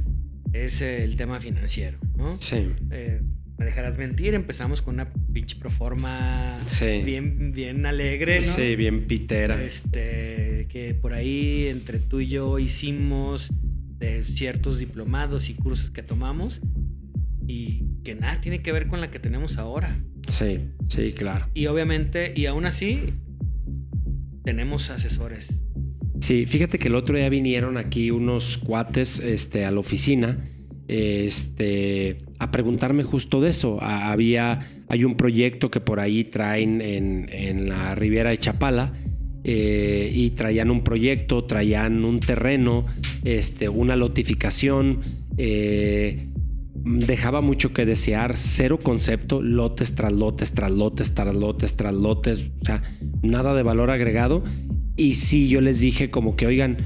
es 0.54 0.82
el 0.82 1.16
tema 1.16 1.39
financiero, 1.39 1.98
¿no? 2.18 2.38
Sí. 2.42 2.70
Eh, 2.92 3.22
me 3.58 3.66
dejarás 3.66 3.98
mentir, 3.98 4.34
empezamos 4.34 4.82
con 4.82 4.96
una 4.96 5.12
pinche 5.34 5.58
proforma 5.58 6.60
bien, 7.04 7.51
bien 7.51 7.86
alegre, 7.86 8.39
¿no? 8.39 8.46
Sí, 8.46 8.75
bien 8.78 9.06
pitera. 9.06 9.62
Este, 9.62 10.68
que 10.70 10.96
por 11.00 11.13
ahí 11.13 11.68
entre 11.68 12.00
tú 12.00 12.22
y 12.22 12.28
yo 12.28 12.58
hicimos 12.58 13.51
de 14.00 14.24
ciertos 14.24 14.79
diplomados 14.79 15.50
y 15.50 15.53
cursos 15.53 15.91
que 15.91 16.01
tomamos 16.03 16.62
y 17.48 17.84
que 18.03 18.15
nada 18.15 18.41
tiene 18.41 18.62
que 18.62 18.72
ver 18.72 18.88
con 18.88 19.01
la 19.01 19.12
que 19.12 19.20
tenemos 19.20 19.58
ahora. 19.58 20.00
Sí, 20.27 20.70
sí, 20.88 21.13
claro. 21.13 21.48
Y 21.53 21.68
obviamente, 21.68 22.34
y 22.36 22.46
aún 22.46 22.65
así, 22.65 23.13
tenemos 24.44 24.89
asesores. 24.89 25.48
Sí, 26.22 26.46
fíjate 26.46 26.79
que 26.79 26.88
el 26.88 26.96
otro 26.96 27.18
día 27.18 27.29
vinieron 27.29 27.77
aquí 27.77 28.12
unos 28.12 28.58
cuates 28.58 29.20
este, 29.20 29.65
a 29.65 29.72
la 29.72 29.79
oficina 29.79 30.38
este, 30.89 32.18
a 32.39 32.50
preguntarme 32.50 33.03
justo 33.03 33.39
de 33.39 33.51
eso. 33.51 33.82
había, 33.82 34.60
hay 34.88 35.03
un 35.06 35.15
proyecto 35.15 35.70
que 35.70 35.79
por 35.79 36.00
ahí 36.00 36.24
traen 36.24 36.82
en, 36.82 37.70
la 37.70 37.96
Riviera 37.96 38.32
de 38.32 38.39
Chapala. 38.39 38.94
Eh, 39.43 40.12
y 40.13 40.31
traían 40.31 40.69
un 40.69 40.84
proyecto, 40.84 41.46
traían 41.46 42.03
un 42.03 42.19
terreno, 42.19 42.86
este, 43.24 43.69
una 43.69 43.96
lotificación, 43.96 45.00
eh, 45.38 46.27
dejaba 46.84 47.41
mucho 47.41 47.72
que 47.74 47.86
desear, 47.86 48.36
cero 48.38 48.79
concepto, 48.81 49.41
lotes 49.41 49.96
tras 49.96 50.12
lotes, 50.12 50.53
tras 50.53 50.72
lotes, 50.72 51.13
tras 51.13 51.34
lotes, 51.34 51.75
tras 51.75 51.93
lotes, 51.93 52.50
o 52.62 52.65
sea, 52.65 52.84
nada 53.22 53.53
de 53.55 53.63
valor 53.63 53.91
agregado. 53.91 54.43
Y 54.96 55.13
sí, 55.13 55.48
yo 55.48 55.62
les 55.62 55.79
dije 55.79 56.10
como 56.10 56.36
que, 56.36 56.46
oigan, 56.46 56.77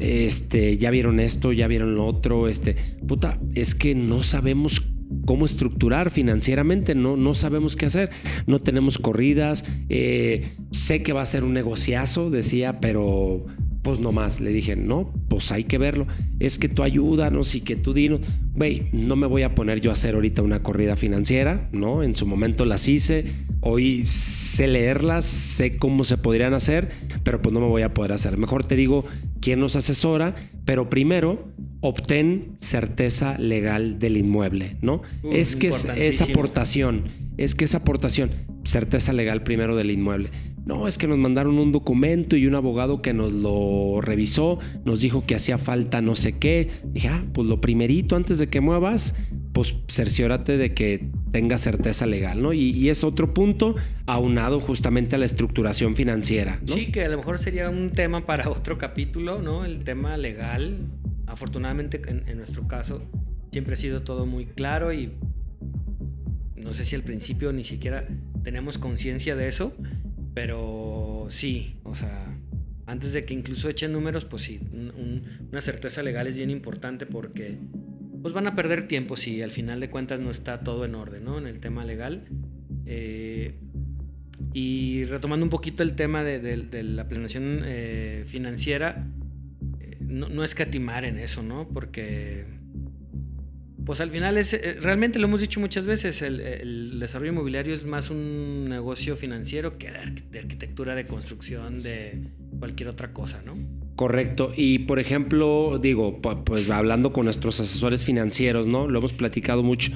este, 0.00 0.78
ya 0.78 0.90
vieron 0.90 1.20
esto, 1.20 1.52
ya 1.52 1.68
vieron 1.68 1.94
lo 1.94 2.06
otro, 2.06 2.48
este, 2.48 2.76
puta, 3.06 3.38
es 3.54 3.74
que 3.74 3.94
no 3.94 4.22
sabemos 4.22 4.82
cómo 5.30 5.46
estructurar 5.46 6.10
financieramente, 6.10 6.96
no, 6.96 7.16
no 7.16 7.36
sabemos 7.36 7.76
qué 7.76 7.86
hacer, 7.86 8.10
no 8.48 8.60
tenemos 8.60 8.98
corridas, 8.98 9.64
eh, 9.88 10.54
sé 10.72 11.04
que 11.04 11.12
va 11.12 11.22
a 11.22 11.24
ser 11.24 11.44
un 11.44 11.52
negociazo, 11.52 12.30
decía, 12.30 12.80
pero 12.80 13.46
pues 13.82 14.00
nomás 14.00 14.40
le 14.40 14.50
dije, 14.50 14.74
no, 14.74 15.14
pues 15.28 15.52
hay 15.52 15.62
que 15.62 15.78
verlo. 15.78 16.08
Es 16.40 16.58
que 16.58 16.68
tú 16.68 16.82
ayúdanos 16.82 17.54
y 17.54 17.60
que 17.60 17.76
tú 17.76 17.94
dinos, 17.94 18.22
güey, 18.56 18.88
no 18.92 19.14
me 19.14 19.28
voy 19.28 19.42
a 19.42 19.54
poner 19.54 19.80
yo 19.80 19.90
a 19.90 19.92
hacer 19.92 20.16
ahorita 20.16 20.42
una 20.42 20.64
corrida 20.64 20.96
financiera, 20.96 21.68
¿no? 21.70 22.02
En 22.02 22.16
su 22.16 22.26
momento 22.26 22.64
las 22.64 22.88
hice, 22.88 23.26
hoy 23.60 24.04
sé 24.04 24.66
leerlas, 24.66 25.26
sé 25.26 25.76
cómo 25.76 26.02
se 26.02 26.18
podrían 26.18 26.54
hacer, 26.54 26.90
pero 27.22 27.40
pues 27.40 27.52
no 27.52 27.60
me 27.60 27.68
voy 27.68 27.82
a 27.82 27.94
poder 27.94 28.10
hacer. 28.10 28.36
Mejor 28.36 28.66
te 28.66 28.74
digo 28.74 29.04
quién 29.40 29.60
nos 29.60 29.76
asesora, 29.76 30.34
pero 30.64 30.90
primero 30.90 31.49
obtén 31.80 32.54
certeza 32.58 33.38
legal 33.38 33.98
del 33.98 34.16
inmueble, 34.16 34.76
¿no? 34.82 35.02
es 35.32 35.56
que 35.56 35.68
es, 35.68 35.84
esa 35.84 36.24
aportación, 36.24 37.04
es 37.36 37.54
que 37.54 37.64
esa 37.64 37.78
aportación, 37.78 38.30
certeza 38.64 39.12
legal 39.12 39.42
primero 39.42 39.76
del 39.76 39.90
inmueble. 39.90 40.30
No, 40.66 40.86
es 40.86 40.98
que 40.98 41.06
nos 41.08 41.16
mandaron 41.16 41.58
un 41.58 41.72
documento 41.72 42.36
y 42.36 42.46
un 42.46 42.54
abogado 42.54 43.00
que 43.00 43.14
nos 43.14 43.32
lo 43.32 44.00
revisó, 44.02 44.58
nos 44.84 45.00
dijo 45.00 45.24
que 45.26 45.34
hacía 45.34 45.56
falta 45.56 46.02
no 46.02 46.14
sé 46.14 46.38
qué. 46.38 46.68
Dije, 46.84 47.08
ah, 47.08 47.24
pues 47.32 47.48
lo 47.48 47.60
primerito 47.60 48.14
antes 48.14 48.38
de 48.38 48.48
que 48.48 48.60
muevas, 48.60 49.14
pues 49.52 49.74
cerciórate 49.88 50.58
de 50.58 50.74
que 50.74 51.10
tenga 51.32 51.58
certeza 51.58 52.06
legal, 52.06 52.42
¿no? 52.42 52.52
Y, 52.52 52.88
es 52.90 53.04
otro 53.04 53.32
punto 53.32 53.74
aunado 54.06 54.60
justamente 54.60 55.16
a 55.16 55.18
la 55.18 55.24
estructuración 55.24 55.96
financiera, 55.96 56.60
¿no? 56.66 56.74
Sí, 56.74 56.92
que 56.92 57.04
a 57.04 57.08
lo 57.08 57.16
mejor 57.16 57.38
sería 57.38 57.70
un 57.70 57.90
tema 57.90 58.26
para 58.26 58.50
otro 58.50 58.78
capítulo, 58.78 59.40
¿no? 59.40 59.64
El 59.64 59.82
tema 59.82 60.16
legal. 60.16 60.86
Afortunadamente, 61.30 62.00
en, 62.06 62.28
en 62.28 62.38
nuestro 62.38 62.66
caso, 62.68 63.02
siempre 63.52 63.74
ha 63.74 63.76
sido 63.76 64.02
todo 64.02 64.26
muy 64.26 64.46
claro 64.46 64.92
y 64.92 65.12
no 66.56 66.72
sé 66.72 66.84
si 66.84 66.94
al 66.94 67.02
principio 67.02 67.52
ni 67.52 67.64
siquiera 67.64 68.06
tenemos 68.42 68.78
conciencia 68.78 69.36
de 69.36 69.48
eso, 69.48 69.74
pero 70.34 71.26
sí, 71.30 71.76
o 71.84 71.94
sea, 71.94 72.36
antes 72.86 73.12
de 73.12 73.24
que 73.24 73.34
incluso 73.34 73.68
echen 73.68 73.92
números, 73.92 74.24
pues 74.24 74.42
sí, 74.42 74.60
una 75.50 75.60
certeza 75.60 76.02
legal 76.02 76.26
es 76.26 76.36
bien 76.36 76.50
importante 76.50 77.06
porque 77.06 77.58
pues 78.22 78.34
van 78.34 78.46
a 78.46 78.54
perder 78.54 78.86
tiempo 78.88 79.16
si 79.16 79.42
al 79.42 79.50
final 79.50 79.80
de 79.80 79.90
cuentas 79.90 80.20
no 80.20 80.30
está 80.30 80.60
todo 80.60 80.84
en 80.84 80.94
orden, 80.94 81.24
¿no? 81.24 81.38
En 81.38 81.46
el 81.46 81.60
tema 81.60 81.84
legal. 81.84 82.26
Eh, 82.86 83.54
y 84.52 85.04
retomando 85.04 85.44
un 85.44 85.50
poquito 85.50 85.82
el 85.82 85.94
tema 85.94 86.24
de, 86.24 86.82
la 86.82 87.08
planeación 87.08 87.62
eh, 87.64 88.24
financiera, 88.26 89.06
no, 90.10 90.28
no 90.28 90.44
escatimar 90.44 91.04
en 91.04 91.18
eso, 91.18 91.42
¿no? 91.42 91.68
Porque 91.68 92.44
pues 93.84 94.00
al 94.00 94.10
final 94.10 94.36
es, 94.36 94.52
eh, 94.52 94.76
realmente 94.80 95.18
lo 95.18 95.26
hemos 95.26 95.40
dicho 95.40 95.58
muchas 95.58 95.86
veces, 95.86 96.22
el, 96.22 97.00
desarrollo 97.00 97.32
inmobiliario 97.32 97.74
es 97.74 97.84
más 97.84 98.10
un 98.10 98.68
negocio 98.68 99.16
financiero 99.16 99.78
que 99.78 99.90
de 99.90 100.38
arquitectura, 100.38 100.94
de 100.94 101.06
construcción, 101.06 101.82
de 101.82 102.28
cualquier 102.58 102.88
otra 102.88 103.12
cosa, 103.12 103.42
¿no? 103.44 103.56
Correcto. 103.96 104.52
Y 104.56 104.80
por 104.80 104.98
ejemplo, 104.98 105.78
digo, 105.80 106.20
pues 106.20 106.70
hablando 106.70 107.12
con 107.12 107.24
nuestros 107.24 107.60
asesores 107.60 108.04
financieros, 108.04 108.66
¿no? 108.66 108.86
Lo 108.86 108.98
hemos 108.98 109.12
platicado 109.12 109.62
mucho. 109.62 109.92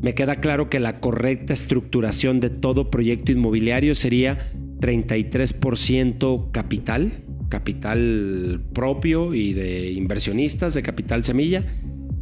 Me 0.00 0.14
queda 0.14 0.36
claro 0.36 0.68
que 0.68 0.80
la 0.80 1.00
correcta 1.00 1.52
estructuración 1.52 2.40
de 2.40 2.50
todo 2.50 2.90
proyecto 2.90 3.32
inmobiliario 3.32 3.94
sería 3.94 4.52
33% 4.80 6.50
capital, 6.50 7.24
capital 7.50 8.62
propio 8.72 9.34
y 9.34 9.52
de 9.52 9.90
inversionistas, 9.90 10.72
de 10.72 10.82
capital 10.82 11.22
semilla, 11.24 11.66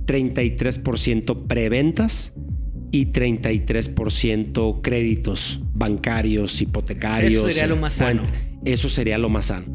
33% 0.06 1.46
preventas 1.46 2.32
y 2.90 3.06
33% 3.12 4.80
créditos 4.82 5.60
bancarios, 5.74 6.60
hipotecarios. 6.60 7.44
Eso 7.44 7.48
sería 7.48 7.66
lo 7.68 7.76
más 7.76 7.94
sano. 7.94 8.22
Eso 8.64 8.88
sería 8.88 9.18
lo 9.18 9.28
más 9.28 9.46
sano. 9.46 9.66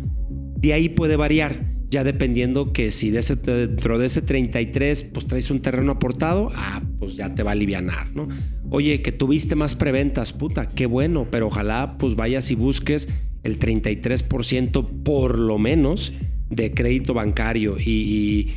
De 0.57 0.73
ahí 0.73 0.89
puede 0.89 1.15
variar, 1.15 1.65
ya 1.89 2.03
dependiendo 2.03 2.73
que 2.73 2.89
si 2.89 3.11
de 3.11 3.19
ese, 3.19 3.35
dentro 3.35 3.99
de 3.99 4.07
ese 4.07 4.21
33 4.21 5.03
pues 5.03 5.27
traes 5.27 5.51
un 5.51 5.61
terreno 5.61 5.91
aportado, 5.93 6.51
ah, 6.55 6.81
pues 6.99 7.15
ya 7.15 7.35
te 7.35 7.43
va 7.43 7.51
a 7.51 7.53
aliviar, 7.53 7.83
¿no? 8.13 8.27
Oye, 8.71 9.03
que 9.03 9.11
tuviste 9.11 9.55
más 9.55 9.75
preventas, 9.75 10.33
puta, 10.33 10.69
qué 10.69 10.87
bueno, 10.87 11.27
pero 11.29 11.47
ojalá 11.47 11.97
pues 11.99 12.15
vayas 12.15 12.49
y 12.49 12.55
busques 12.55 13.07
el 13.43 13.59
33% 13.59 15.03
por 15.03 15.37
lo 15.37 15.59
menos 15.59 16.13
de 16.49 16.73
crédito 16.73 17.13
bancario 17.13 17.77
y, 17.79 18.49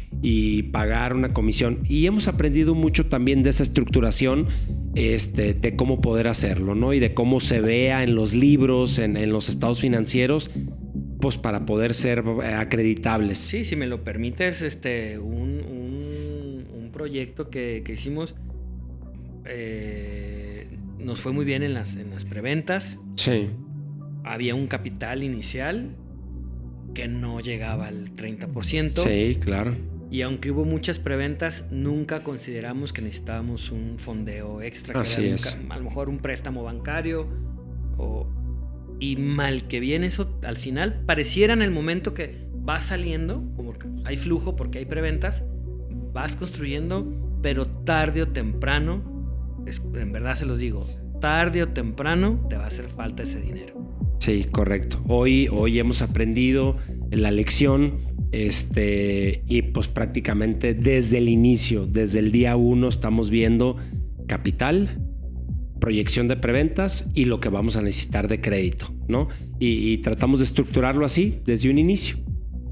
pagar 0.72 1.14
una 1.14 1.32
comisión. 1.32 1.80
Y 1.88 2.06
hemos 2.06 2.28
aprendido 2.28 2.74
mucho 2.74 3.06
también 3.06 3.42
de 3.42 3.50
esa 3.50 3.62
estructuración, 3.62 4.48
este, 4.94 5.54
de 5.54 5.76
cómo 5.76 6.00
poder 6.00 6.28
hacerlo, 6.28 6.74
¿no? 6.74 6.92
Y 6.92 6.98
de 6.98 7.14
cómo 7.14 7.40
se 7.40 7.60
vea 7.60 8.02
en 8.02 8.14
los 8.14 8.34
libros, 8.34 8.98
en, 8.98 9.30
los 9.30 9.48
estados 9.48 9.80
financieros, 9.80 10.50
pues 11.20 11.38
para 11.38 11.64
poder 11.64 11.94
ser 11.94 12.24
eh, 12.42 12.54
acreditables. 12.54 13.38
Sí, 13.38 13.64
si 13.64 13.76
me 13.76 13.86
lo 13.86 14.04
permites, 14.04 14.60
este, 14.62 15.18
un, 15.18 15.54
proyecto 16.92 17.50
que, 17.50 17.84
hicimos 17.86 18.34
eh, 19.44 20.66
nos 20.98 21.20
fue 21.20 21.32
muy 21.32 21.44
bien 21.44 21.62
en 21.62 21.74
las, 21.74 21.96
en 21.96 22.10
las 22.10 22.24
preventas. 22.24 22.98
Sí. 23.16 23.48
Había 24.26 24.54
un 24.54 24.66
capital 24.66 25.22
inicial 25.22 25.96
que 26.94 27.08
no 27.08 27.40
llegaba 27.40 27.86
al 27.86 28.14
30%. 28.14 29.02
Sí, 29.02 29.38
claro. 29.40 29.74
Y 30.10 30.22
aunque 30.22 30.50
hubo 30.50 30.64
muchas 30.64 30.98
preventas, 30.98 31.64
nunca 31.70 32.22
consideramos 32.22 32.92
que 32.92 33.02
necesitábamos 33.02 33.70
un 33.70 33.98
fondeo 33.98 34.62
extra. 34.62 35.00
Así 35.00 35.26
es. 35.26 35.56
a 35.68 35.76
lo 35.76 35.84
mejor 35.84 36.08
un 36.08 36.18
préstamo 36.18 36.62
bancario. 36.62 37.26
O, 37.98 38.26
y 39.00 39.16
mal 39.16 39.68
que 39.68 39.80
bien 39.80 40.04
eso, 40.04 40.38
al 40.42 40.56
final, 40.56 41.02
pareciera 41.06 41.52
en 41.52 41.62
el 41.62 41.70
momento 41.70 42.14
que 42.14 42.46
va 42.68 42.80
saliendo, 42.80 43.42
como 43.56 43.72
que 43.78 43.88
hay 44.04 44.16
flujo 44.16 44.56
porque 44.56 44.78
hay 44.78 44.86
preventas, 44.86 45.44
vas 46.12 46.36
construyendo, 46.36 47.38
pero 47.42 47.66
tarde 47.66 48.22
o 48.22 48.28
temprano, 48.28 49.64
en 49.94 50.12
verdad 50.12 50.36
se 50.36 50.46
los 50.46 50.58
digo, 50.58 50.86
tarde 51.20 51.62
o 51.62 51.68
temprano 51.68 52.46
te 52.48 52.56
va 52.56 52.64
a 52.64 52.68
hacer 52.68 52.88
falta 52.88 53.22
ese 53.22 53.40
dinero. 53.40 53.85
Sí, 54.18 54.46
correcto. 54.50 55.02
Hoy, 55.08 55.48
hoy 55.50 55.78
hemos 55.78 56.02
aprendido 56.02 56.76
la 57.10 57.30
lección 57.30 58.06
este, 58.32 59.42
y 59.46 59.62
pues 59.62 59.88
prácticamente 59.88 60.74
desde 60.74 61.18
el 61.18 61.28
inicio, 61.28 61.86
desde 61.86 62.18
el 62.18 62.32
día 62.32 62.56
uno, 62.56 62.88
estamos 62.88 63.30
viendo 63.30 63.76
capital, 64.26 65.00
proyección 65.80 66.28
de 66.28 66.36
preventas 66.36 67.08
y 67.14 67.26
lo 67.26 67.40
que 67.40 67.48
vamos 67.48 67.76
a 67.76 67.82
necesitar 67.82 68.28
de 68.28 68.40
crédito, 68.40 68.92
¿no? 69.08 69.28
Y, 69.58 69.98
tratamos 69.98 70.40
de 70.40 70.44
estructurarlo 70.44 71.04
así 71.04 71.40
desde 71.46 71.70
un 71.70 71.78
inicio. 71.78 72.16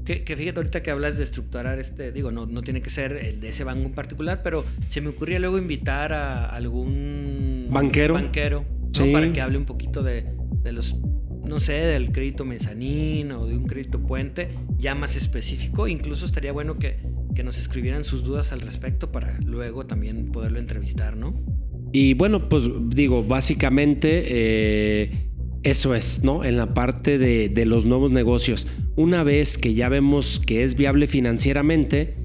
Que, 0.05 0.23
fíjate 0.23 0.59
ahorita 0.59 0.83
que 0.83 0.91
hablas 0.91 1.17
de 1.17 1.23
estructurar 1.23 1.79
este, 1.79 2.11
digo, 2.11 2.31
no, 2.31 2.45
no 2.45 2.61
tiene 2.61 2.83
que 2.83 2.91
ser 2.91 3.13
el 3.13 3.39
de 3.39 3.49
ese 3.49 3.63
banco 3.63 3.87
en 3.87 3.93
particular, 3.93 4.41
pero 4.43 4.63
se 4.85 5.01
me 5.01 5.09
ocurría 5.09 5.39
luego 5.39 5.57
invitar 5.57 6.13
a 6.13 6.45
algún 6.45 7.69
banquero, 7.71 8.13
banquero 8.13 8.65
para 9.11 9.33
que 9.33 9.41
hable 9.41 9.57
un 9.57 9.65
poquito 9.65 10.03
de, 10.03 10.25
de 10.61 10.71
los 10.73 10.95
no 11.47 11.59
sé, 11.59 11.73
del 11.73 12.11
crédito 12.11 12.45
mezanín 12.45 13.31
o 13.31 13.45
de 13.45 13.55
un 13.55 13.65
crédito 13.65 13.99
puente, 13.99 14.49
ya 14.77 14.95
más 14.95 15.15
específico. 15.15 15.87
Incluso 15.87 16.25
estaría 16.25 16.51
bueno 16.51 16.77
que, 16.77 16.97
que 17.35 17.43
nos 17.43 17.59
escribieran 17.59 18.03
sus 18.03 18.23
dudas 18.23 18.51
al 18.51 18.61
respecto 18.61 19.11
para 19.11 19.39
luego 19.41 19.85
también 19.85 20.31
poderlo 20.31 20.59
entrevistar, 20.59 21.15
¿no? 21.17 21.35
Y 21.91 22.13
bueno, 22.13 22.49
pues 22.49 22.69
digo, 22.89 23.23
básicamente 23.23 24.23
eh, 24.25 25.29
eso 25.63 25.95
es, 25.95 26.23
¿no? 26.23 26.43
En 26.43 26.57
la 26.57 26.73
parte 26.73 27.17
de, 27.17 27.49
de, 27.49 27.65
los 27.65 27.85
nuevos 27.85 28.11
negocios. 28.11 28.67
Una 28.95 29.23
vez 29.23 29.57
que 29.57 29.73
ya 29.73 29.87
vemos 29.87 30.41
que 30.45 30.63
es 30.63 30.75
viable 30.75 31.07
financieramente, 31.07 32.17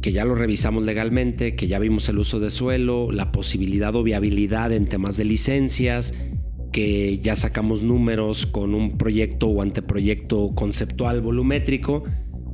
que 0.00 0.12
ya 0.12 0.24
lo 0.24 0.34
revisamos 0.34 0.84
legalmente, 0.84 1.56
que 1.56 1.66
ya 1.66 1.78
vimos 1.78 2.08
el 2.08 2.18
uso 2.18 2.38
de 2.38 2.50
suelo, 2.50 3.10
la 3.10 3.32
posibilidad 3.32 3.94
o 3.96 4.02
viabilidad 4.02 4.70
en 4.72 4.86
temas 4.86 5.16
de 5.16 5.24
licencias, 5.24 6.14
que 6.74 7.20
ya 7.20 7.36
sacamos 7.36 7.84
números 7.84 8.46
con 8.46 8.74
un 8.74 8.98
proyecto 8.98 9.46
o 9.46 9.62
anteproyecto 9.62 10.56
conceptual 10.56 11.20
volumétrico, 11.20 12.02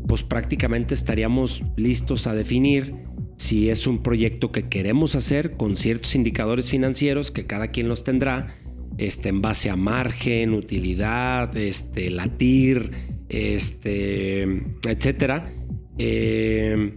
pues 0.07 0.25
prácticamente 0.25 0.93
estaríamos 0.93 1.63
listos 1.79 2.27
a 2.27 2.35
definir 2.35 2.97
si 3.39 3.71
es 3.71 3.87
un 3.87 4.03
proyecto 4.03 4.53
que 4.53 4.69
queremos 4.69 5.15
hacer 5.15 5.53
con 5.57 5.75
ciertos 5.75 6.15
indicadores 6.15 6.69
financieros 6.69 7.31
que 7.31 7.47
cada 7.47 7.69
quien 7.69 7.89
los 7.89 8.05
tendrá, 8.05 8.55
este, 8.99 9.31
en 9.31 9.41
base 9.41 9.71
a 9.71 9.77
margen, 9.77 10.53
utilidad, 10.53 11.57
este, 11.57 12.11
latir, 12.11 12.91
este, 13.31 14.43
etcétera. 14.87 15.51
Eh, 15.97 16.93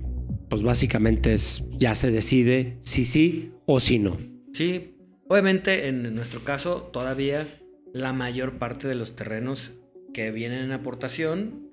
pues 0.49 0.61
básicamente 0.61 1.35
es, 1.35 1.63
ya 1.79 1.95
se 1.95 2.11
decide 2.11 2.79
si 2.81 3.05
sí 3.05 3.51
o 3.65 3.79
si 3.79 3.99
no. 3.99 4.17
Sí, 4.51 4.92
Obviamente, 5.27 5.87
en 5.87 6.15
nuestro 6.15 6.43
caso, 6.43 6.89
todavía 6.93 7.47
la 7.93 8.11
mayor 8.13 8.57
parte 8.57 8.87
de 8.87 8.95
los 8.95 9.15
terrenos 9.15 9.73
que 10.13 10.31
vienen 10.31 10.63
en 10.63 10.71
aportación 10.71 11.69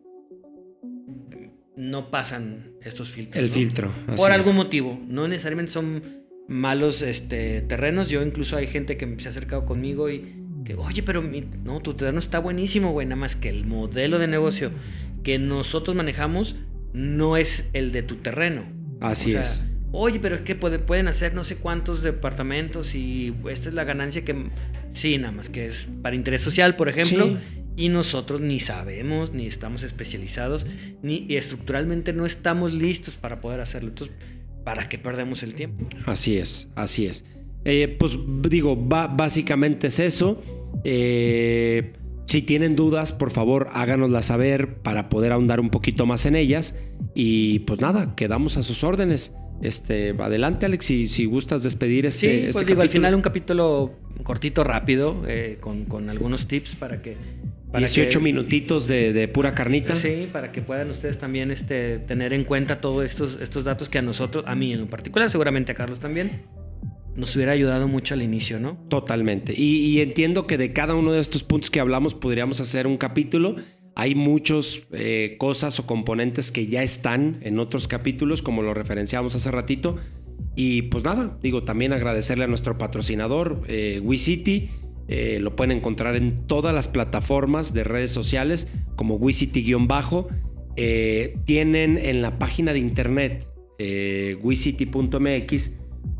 no 1.77 2.11
pasan 2.11 2.73
estos 2.83 3.11
filtros. 3.11 3.43
El 3.43 3.51
filtro. 3.51 3.93
Por 4.17 4.33
algún 4.33 4.57
motivo. 4.57 5.01
No 5.07 5.27
necesariamente 5.29 5.73
son 5.73 6.03
malos 6.47 7.03
este, 7.03 7.63
terrenos. 7.63 8.09
Yo 8.09 8.23
incluso 8.23 8.57
hay 8.57 8.67
gente 8.67 8.97
que 8.97 9.17
se 9.19 9.29
ha 9.29 9.31
acercado 9.31 9.65
conmigo 9.65 10.11
y 10.11 10.37
que, 10.65 10.75
oye, 10.75 11.03
pero 11.03 11.23
no, 11.23 11.81
tu 11.81 11.95
terreno 11.95 12.19
está 12.19 12.39
buenísimo, 12.39 12.93
güey. 12.93 13.07
Nada 13.07 13.17
más 13.17 13.35
que 13.35 13.49
el 13.49 13.65
modelo 13.65 14.19
de 14.19 14.29
negocio 14.29 14.71
que 15.23 15.39
nosotros 15.39 15.97
manejamos 15.97 16.57
no 16.93 17.37
es 17.37 17.65
el 17.73 17.93
de 17.93 18.03
tu 18.03 18.17
terreno. 18.17 18.65
Así 19.01 19.35
es 19.35 19.65
oye, 19.93 20.21
pero 20.21 20.37
es 20.37 20.43
que 20.43 20.55
pueden 20.55 21.09
hacer 21.09 21.35
no 21.35 21.45
sé 21.45 21.57
cuántos 21.57 22.03
departamentos 22.03 22.95
y 22.95 23.35
esta 23.49 23.69
es 23.69 23.75
la 23.75 23.85
ganancia 23.85 24.25
que... 24.25 24.51
Sí, 24.93 25.19
nada 25.19 25.33
más 25.33 25.49
que 25.49 25.67
es 25.67 25.89
para 26.03 26.17
interés 26.17 26.41
social, 26.41 26.77
por 26.77 26.89
ejemplo. 26.89 27.37
Y 27.77 27.89
nosotros 27.89 28.41
ni 28.41 28.61
sabemos, 28.61 29.33
ni 29.33 29.47
estamos 29.47 29.85
especializados, 29.85 30.67
ni 31.03 31.27
estructuralmente 31.31 32.13
no 32.13 32.27
estamos 32.27 32.73
listos 32.73 33.15
para 33.15 33.41
poder 33.41 33.61
hacerlo. 33.61 33.91
Entonces, 33.91 34.17
¿para 34.65 34.89
qué 34.89 34.99
perdemos 34.99 35.43
el 35.43 35.55
tiempo? 35.55 35.89
Así 36.07 36.37
es, 36.37 36.69
así 36.75 37.07
es. 37.07 37.25
Eh, 37.65 37.97
pues 37.99 38.19
digo, 38.49 38.77
básicamente 38.77 39.87
es 39.87 40.01
eso. 40.01 40.43
Eh, 40.85 41.93
si 42.27 42.43
tienen 42.43 42.77
dudas, 42.77 43.13
por 43.13 43.31
favor, 43.31 43.71
háganoslas 43.73 44.27
saber 44.27 44.77
para 44.79 45.09
poder 45.09 45.33
ahondar 45.33 45.61
un 45.61 45.71
poquito 45.71 46.07
más 46.07 46.27
en 46.27 46.37
ellas. 46.37 46.75
Y 47.15 47.61
pues 47.61 47.81
nada, 47.81 48.15
quedamos 48.15 48.57
a 48.57 48.63
sus 48.63 48.85
órdenes. 48.85 49.33
Este, 49.63 50.15
adelante, 50.19 50.67
Alex, 50.67 50.85
si, 50.85 51.09
si 51.09 51.27
gustas 51.27 51.63
despedir 51.63 52.07
este. 52.07 52.19
Sí, 52.19 52.37
pues 52.45 52.57
este 52.57 52.65
digo, 52.65 52.83
al 52.83 52.89
final 52.89 53.15
un 53.15 53.21
capítulo 53.21 53.95
cortito, 54.23 54.65
rápido, 54.65 55.23
eh, 55.27 55.59
con, 55.61 56.09
algunos 56.09 56.47
tips 56.47 56.77
para 56.77 57.03
que. 57.03 57.17
18 57.77 58.21
minutitos 58.21 58.89
de, 58.89 59.29
pura 59.29 59.53
carnita. 59.53 59.95
Sí, 59.95 60.29
para 60.33 60.51
que 60.51 60.61
puedan 60.61 60.91
ustedes 60.91 61.19
también 61.19 61.53
este, 61.53 62.01
tener 62.01 62.33
en 62.33 62.43
cuenta 62.43 62.81
todos 62.81 63.05
estos, 63.05 63.39
estos 63.41 63.63
datos 63.63 63.89
que 63.89 63.99
a 63.99 64.03
nosotros, 64.03 64.45
a 64.49 64.57
mí 64.57 64.73
en 64.73 64.89
particular, 64.89 65.31
seguramente 65.31 65.71
a 65.71 65.77
Carlos 65.77 66.01
también, 66.01 66.47
nos 67.15 67.37
hubiera 67.37 67.53
ayudado 67.53 67.87
mucho 67.87 68.15
al 68.15 68.23
inicio, 68.23 68.59
¿no? 68.59 68.77
Totalmente. 68.89 69.55
Y, 69.57 69.87
y 69.87 70.01
entiendo 70.01 70.49
que 70.49 70.59
de 70.59 70.73
cada 70.73 70.97
uno 70.97 71.13
de 71.13 71.21
estos 71.21 71.45
puntos 71.45 71.71
que 71.71 71.79
hablamos 71.79 72.17
podríamos 72.17 72.61
hacer 72.61 72.89
un 72.89 72.97
capítulo 72.97 73.55
hay 74.01 74.15
muchas 74.15 74.81
eh, 74.93 75.37
cosas 75.39 75.79
o 75.79 75.87
componentes 75.87 76.51
que 76.51 76.67
ya 76.67 76.83
están 76.83 77.37
en 77.43 77.59
otros 77.59 77.87
capítulos, 77.87 78.41
como 78.41 78.63
lo 78.63 78.73
referenciamos 78.73 79.35
hace 79.35 79.51
ratito. 79.51 79.99
Y 80.57 80.83
pues 80.83 81.05
nada, 81.05 81.37
digo, 81.43 81.65
también 81.65 81.93
agradecerle 81.93 82.45
a 82.45 82.47
nuestro 82.47 82.79
patrocinador, 82.79 83.61
eh, 83.69 84.01
WeCity. 84.03 84.71
Eh, 85.09 85.39
lo 85.43 85.55
pueden 85.55 85.77
encontrar 85.77 86.17
en 86.17 86.47
todas 86.47 86.75
las 86.75 86.89
plataformas 86.89 87.75
de 87.75 87.85
redes 87.85 88.11
sociales 88.11 88.69
como 88.97 89.19
WeCity-bajo. 89.19 90.29
tienen 91.45 91.99
en 91.99 92.23
la 92.23 92.39
página 92.39 92.73
de 92.73 92.79
internet 92.79 93.47
WeCity.mx 94.43 95.73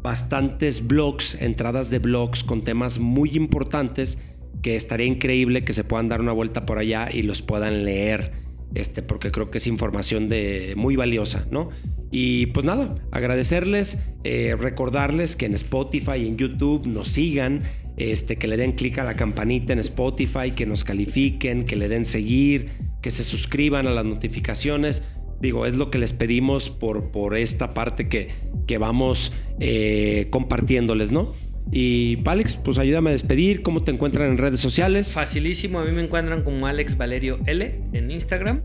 bastantes 0.03 0.87
blogs, 0.87 1.35
entradas 1.37 1.89
de 1.89 1.99
blogs 1.99 2.45
con 2.45 2.63
temas 2.63 2.99
muy 2.99 3.31
importantes 3.31 4.19
que 4.63 4.77
estaría 4.77 5.07
increíble 5.07 5.65
que 5.65 5.73
se 5.73 5.85
puedan 5.85 6.09
dar 6.09 6.21
una 6.21 6.33
vuelta 6.33 6.67
por 6.67 6.79
allá 6.79 7.09
y 7.13 7.23
los 7.23 7.43
puedan 7.43 7.85
leer, 7.85 8.33
este, 8.75 9.03
porque 9.03 9.31
creo 9.31 9.51
que 9.51 9.59
es 9.59 9.67
información 9.67 10.29
de, 10.29 10.75
muy 10.77 10.97
valiosa, 10.97 11.47
¿no? 11.51 11.71
Y 12.11 12.47
pues 12.47 12.67
nada, 12.67 12.97
agradecerles, 13.11 13.99
eh, 14.25 14.57
recordarles 14.59 15.37
que 15.37 15.47
en 15.47 15.55
Spotify 15.55 16.17
y 16.19 16.27
en 16.27 16.37
YouTube 16.37 16.87
nos 16.87 17.09
sigan, 17.09 17.63
este, 17.97 18.37
que 18.37 18.49
le 18.49 18.57
den 18.57 18.73
clic 18.73 18.99
a 18.99 19.05
la 19.05 19.17
campanita 19.17 19.73
en 19.73 19.79
Spotify, 19.79 20.53
que 20.57 20.67
nos 20.67 20.85
califiquen, 20.85 21.67
que 21.67 21.77
le 21.77 21.89
den 21.89 22.05
seguir, 22.05 22.71
que 23.01 23.11
se 23.11 23.25
suscriban 23.25 23.87
a 23.87 23.91
las 23.91 24.05
notificaciones. 24.05 25.03
Digo, 25.41 25.67
es 25.67 25.77
lo 25.77 25.91
que 25.91 25.99
les 25.99 26.13
pedimos 26.13 26.69
por, 26.69 27.11
por 27.11 27.37
esta 27.37 27.73
parte 27.75 28.09
que, 28.09 28.29
que 28.67 28.79
vamos 28.79 29.33
eh, 29.59 30.27
compartiéndoles, 30.31 31.13
¿no? 31.13 31.33
Y 31.73 32.19
Alex, 32.25 32.57
pues 32.57 32.79
ayúdame 32.79 33.11
a 33.11 33.13
despedir. 33.13 33.63
¿Cómo 33.63 33.83
te 33.83 33.91
encuentran 33.91 34.31
en 34.31 34.39
redes 34.39 34.61
sociales? 34.61 35.13
Facilísimo, 35.13 35.79
a 35.81 35.85
mí 35.85 35.93
me 35.93 36.03
encuentran 36.03 36.43
como 36.43 36.67
Alex 36.67 36.97
Valerio 36.97 37.39
L 37.47 37.83
en 37.93 38.11
Instagram. 38.11 38.63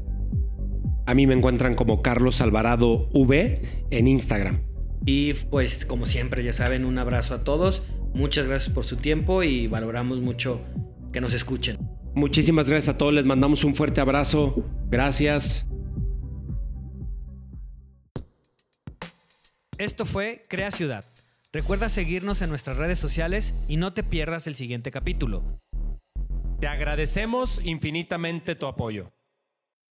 A 1.05 1.13
mí 1.13 1.27
me 1.27 1.36
encuentran 1.36 1.75
como 1.75 2.01
Carlos 2.01 2.41
Alvarado 2.41 3.10
V 3.13 3.62
en 3.91 4.08
Instagram. 4.08 4.62
Y 5.05 5.34
pues 5.34 5.86
como 5.86 6.08
siempre, 6.08 6.43
ya 6.43 6.53
saben, 6.53 6.84
un 6.84 6.97
abrazo 6.97 7.36
a 7.36 7.43
todos. 7.43 7.84
Muchas 8.13 8.47
gracias 8.47 8.73
por 8.73 8.86
su 8.86 8.97
tiempo 8.97 9.43
y 9.43 9.67
valoramos 9.67 10.19
mucho 10.21 10.62
que 11.13 11.21
nos 11.21 11.34
escuchen. 11.34 11.77
Muchísimas 12.15 12.69
gracias 12.69 12.95
a 12.95 12.97
todos, 12.97 13.13
les 13.13 13.25
mandamos 13.25 13.63
un 13.63 13.75
fuerte 13.75 14.01
abrazo. 14.01 14.65
Gracias. 14.89 15.67
Esto 19.77 20.05
fue 20.05 20.43
Crea 20.47 20.71
Ciudad. 20.71 21.03
Recuerda 21.55 21.87
seguirnos 21.87 22.41
en 22.41 22.49
nuestras 22.49 22.75
redes 22.75 22.99
sociales 22.99 23.53
y 23.69 23.77
no 23.77 23.93
te 23.93 24.03
pierdas 24.03 24.45
el 24.45 24.55
siguiente 24.55 24.91
capítulo. 24.91 25.61
Te 26.59 26.67
agradecemos 26.67 27.61
infinitamente 27.63 28.55
tu 28.55 28.65
apoyo. 28.65 29.13